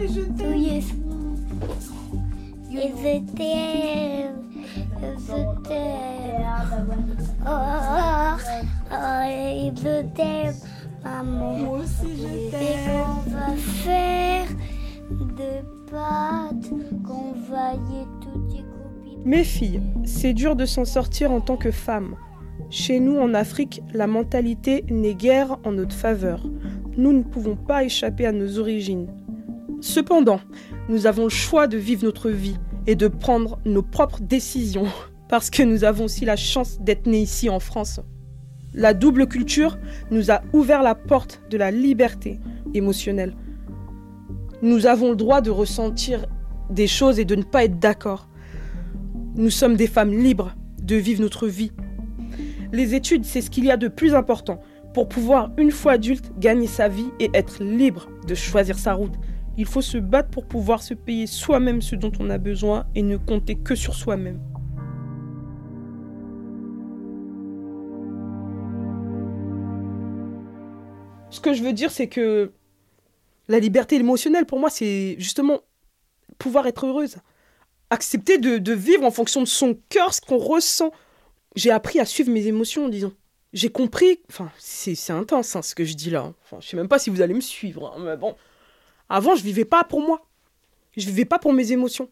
Et 0.00 0.08
je 0.08 0.22
t'aime. 0.22 0.82
Et 2.70 2.88
je 2.88 3.34
t'aime. 3.34 4.42
Et 5.02 5.14
je 5.18 5.38
t'aime. 5.62 6.88
Oh, 7.46 8.36
oh, 8.90 9.22
et 9.28 9.72
je 9.76 10.02
t'aime, 10.14 10.54
maman. 11.04 11.58
Moi 11.58 11.78
aussi 11.78 12.16
je 12.16 12.50
t'aime. 12.50 12.62
Et 12.62 12.76
qu'on 12.88 13.30
va 13.30 13.56
faire 13.56 14.48
de 15.10 15.90
pâtes, 15.90 16.70
qu'on 17.06 17.32
va 17.50 17.74
y 17.74 18.06
toutes 18.20 18.52
les 18.52 18.62
copines. 18.62 19.22
Mes 19.24 19.44
filles, 19.44 19.80
c'est 20.04 20.32
dur 20.32 20.56
de 20.56 20.64
s'en 20.64 20.84
sortir 20.84 21.30
en 21.30 21.40
tant 21.40 21.56
que 21.56 21.70
femme. 21.70 22.16
Chez 22.70 23.00
nous, 23.00 23.18
en 23.18 23.34
Afrique, 23.34 23.82
la 23.92 24.06
mentalité 24.06 24.84
n'est 24.88 25.14
guère 25.14 25.58
en 25.64 25.72
notre 25.72 25.94
faveur. 25.94 26.46
Nous 26.96 27.12
ne 27.12 27.22
pouvons 27.22 27.56
pas 27.56 27.84
échapper 27.84 28.26
à 28.26 28.32
nos 28.32 28.58
origines. 28.58 29.08
Cependant, 29.80 30.40
nous 30.88 31.06
avons 31.06 31.24
le 31.24 31.28
choix 31.28 31.66
de 31.66 31.76
vivre 31.76 32.04
notre 32.04 32.30
vie 32.30 32.56
et 32.86 32.94
de 32.94 33.08
prendre 33.08 33.58
nos 33.64 33.82
propres 33.82 34.20
décisions, 34.20 34.86
parce 35.28 35.50
que 35.50 35.62
nous 35.62 35.84
avons 35.84 36.04
aussi 36.04 36.24
la 36.24 36.36
chance 36.36 36.80
d'être 36.80 37.06
nés 37.06 37.22
ici 37.22 37.48
en 37.48 37.60
France. 37.60 38.00
La 38.74 38.94
double 38.94 39.26
culture 39.26 39.78
nous 40.10 40.30
a 40.30 40.40
ouvert 40.52 40.82
la 40.82 40.94
porte 40.94 41.42
de 41.50 41.58
la 41.58 41.70
liberté 41.70 42.40
émotionnelle. 42.74 43.34
Nous 44.62 44.86
avons 44.86 45.10
le 45.10 45.16
droit 45.16 45.40
de 45.40 45.50
ressentir 45.50 46.26
des 46.70 46.86
choses 46.86 47.18
et 47.18 47.24
de 47.24 47.34
ne 47.34 47.42
pas 47.42 47.64
être 47.64 47.78
d'accord. 47.78 48.28
Nous 49.34 49.50
sommes 49.50 49.76
des 49.76 49.86
femmes 49.86 50.12
libres 50.12 50.54
de 50.82 50.96
vivre 50.96 51.20
notre 51.20 51.48
vie. 51.48 51.72
Les 52.72 52.94
études, 52.94 53.24
c'est 53.24 53.42
ce 53.42 53.50
qu'il 53.50 53.64
y 53.64 53.70
a 53.70 53.76
de 53.76 53.88
plus 53.88 54.14
important 54.14 54.60
pour 54.94 55.08
pouvoir, 55.08 55.50
une 55.56 55.70
fois 55.70 55.92
adulte, 55.92 56.32
gagner 56.38 56.66
sa 56.66 56.88
vie 56.88 57.10
et 57.20 57.30
être 57.34 57.62
libre 57.62 58.08
de 58.26 58.34
choisir 58.34 58.78
sa 58.78 58.94
route. 58.94 59.14
Il 59.56 59.66
faut 59.66 59.82
se 59.82 59.98
battre 59.98 60.30
pour 60.30 60.46
pouvoir 60.46 60.82
se 60.82 60.94
payer 60.94 61.26
soi-même 61.26 61.82
ce 61.82 61.96
dont 61.96 62.12
on 62.18 62.30
a 62.30 62.38
besoin 62.38 62.86
et 62.94 63.02
ne 63.02 63.16
compter 63.16 63.56
que 63.56 63.74
sur 63.74 63.94
soi-même. 63.94 64.40
Ce 71.30 71.40
que 71.40 71.54
je 71.54 71.62
veux 71.62 71.72
dire, 71.72 71.90
c'est 71.90 72.08
que 72.08 72.52
la 73.48 73.58
liberté 73.58 73.96
émotionnelle, 73.96 74.46
pour 74.46 74.60
moi, 74.60 74.70
c'est 74.70 75.16
justement 75.18 75.60
pouvoir 76.38 76.66
être 76.66 76.86
heureuse. 76.86 77.16
Accepter 77.90 78.38
de, 78.38 78.72
vivre 78.72 79.04
en 79.04 79.10
fonction 79.10 79.40
de 79.40 79.46
son 79.46 79.78
cœur, 79.88 80.14
ce 80.14 80.20
qu'on 80.20 80.38
ressent. 80.38 80.92
J'ai 81.54 81.70
appris 81.70 82.00
à 82.00 82.04
suivre 82.04 82.30
mes 82.30 82.46
émotions, 82.46 82.88
disons. 82.88 83.12
J'ai 83.52 83.70
compris, 83.70 84.20
enfin, 84.30 84.50
c'est 84.58 85.10
intense 85.10 85.54
hein, 85.56 85.62
ce 85.62 85.74
que 85.74 85.84
je 85.84 85.94
dis 85.94 86.08
là. 86.08 86.32
Enfin, 86.42 86.58
je 86.60 86.68
sais 86.68 86.76
même 86.76 86.88
pas 86.88 86.98
si 86.98 87.10
vous 87.10 87.20
allez 87.20 87.34
me 87.34 87.40
suivre, 87.40 87.94
hein, 87.94 88.02
mais 88.02 88.16
bon. 88.16 88.34
Avant, 89.10 89.34
je 89.34 89.42
vivais 89.42 89.66
pas 89.66 89.84
pour 89.84 90.00
moi. 90.00 90.26
Je 90.96 91.06
vivais 91.06 91.26
pas 91.26 91.38
pour 91.38 91.52
mes 91.52 91.72
émotions. 91.72 92.08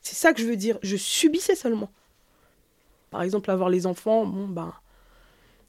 C'est 0.00 0.14
ça 0.14 0.32
que 0.32 0.40
je 0.40 0.46
veux 0.46 0.56
dire. 0.56 0.78
Je 0.82 0.96
subissais 0.96 1.56
seulement. 1.56 1.90
Par 3.10 3.22
exemple, 3.22 3.50
avoir 3.50 3.70
les 3.70 3.86
enfants, 3.86 4.24
bon, 4.24 4.46
ben. 4.46 4.72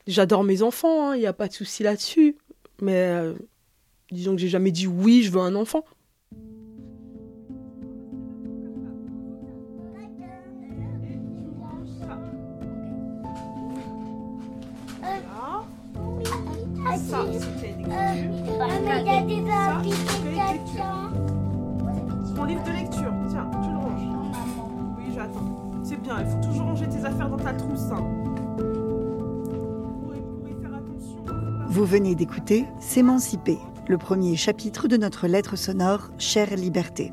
J'adore 0.05 0.43
mes 0.43 0.61
enfants, 0.61 1.13
il 1.13 1.19
n'y 1.19 1.27
a 1.27 1.33
pas 1.33 1.47
de 1.47 1.53
souci 1.53 1.83
là-dessus. 1.83 2.37
Mais 2.79 3.07
euh, 3.07 3.33
disons 4.11 4.35
que 4.35 4.41
j'ai 4.41 4.47
jamais 4.47 4.71
dit 4.71 4.87
oui, 4.87 5.23
je 5.23 5.31
veux 5.31 5.41
un 5.41 5.55
enfant. 5.55 5.83
Ça, 16.97 17.25
c'était 17.33 17.73
des 17.73 17.85
Ah, 17.91 18.13
mais 18.15 19.01
il 19.01 19.05
y 19.05 19.09
a 19.09 19.21
des 19.21 19.51
invitations. 19.51 20.83
Mon 22.35 22.43
livre 22.45 22.63
de 22.63 22.71
lecture, 22.71 23.13
tiens, 23.29 23.49
tu 23.63 23.69
le 23.69 23.77
ranges. 23.77 24.97
Oui, 24.97 25.05
j'attends. 25.15 25.81
C'est 25.83 26.01
bien, 26.01 26.19
il 26.21 26.27
faut 26.27 26.41
toujours 26.47 26.65
ranger 26.65 26.87
tes 26.87 27.05
affaires 27.05 27.29
dans 27.29 27.37
ta 27.37 27.53
trousse. 27.53 27.91
hein. 27.91 28.03
Vous 31.69 31.85
venez 31.85 32.15
d'écouter 32.15 32.65
S'émanciper, 32.79 33.57
le 33.87 33.97
premier 33.97 34.35
chapitre 34.35 34.87
de 34.87 34.97
notre 34.97 35.27
lettre 35.27 35.55
sonore 35.55 36.09
Chère 36.17 36.55
Liberté. 36.55 37.11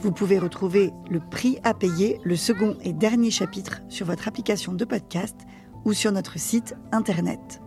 Vous 0.00 0.10
pouvez 0.12 0.38
retrouver 0.38 0.92
le 1.10 1.20
prix 1.20 1.58
à 1.62 1.72
payer, 1.72 2.20
le 2.24 2.36
second 2.36 2.76
et 2.82 2.92
dernier 2.92 3.30
chapitre 3.30 3.82
sur 3.88 4.06
votre 4.06 4.26
application 4.28 4.72
de 4.74 4.84
podcast 4.84 5.36
ou 5.84 5.92
sur 5.92 6.10
notre 6.12 6.38
site 6.38 6.74
internet. 6.92 7.60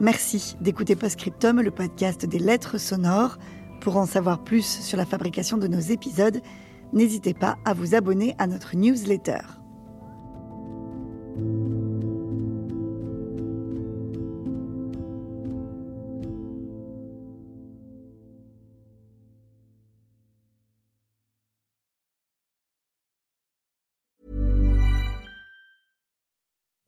Merci 0.00 0.56
d'écouter 0.60 0.94
Postscriptum, 0.94 1.60
le 1.60 1.72
podcast 1.72 2.24
des 2.24 2.38
lettres 2.38 2.78
sonores. 2.78 3.36
Pour 3.80 3.96
en 3.96 4.06
savoir 4.06 4.44
plus 4.44 4.64
sur 4.64 4.96
la 4.96 5.04
fabrication 5.04 5.56
de 5.56 5.66
nos 5.66 5.80
épisodes, 5.80 6.40
n'hésitez 6.92 7.34
pas 7.34 7.58
à 7.64 7.74
vous 7.74 7.96
abonner 7.96 8.36
à 8.38 8.46
notre 8.46 8.76
newsletter. 8.76 9.57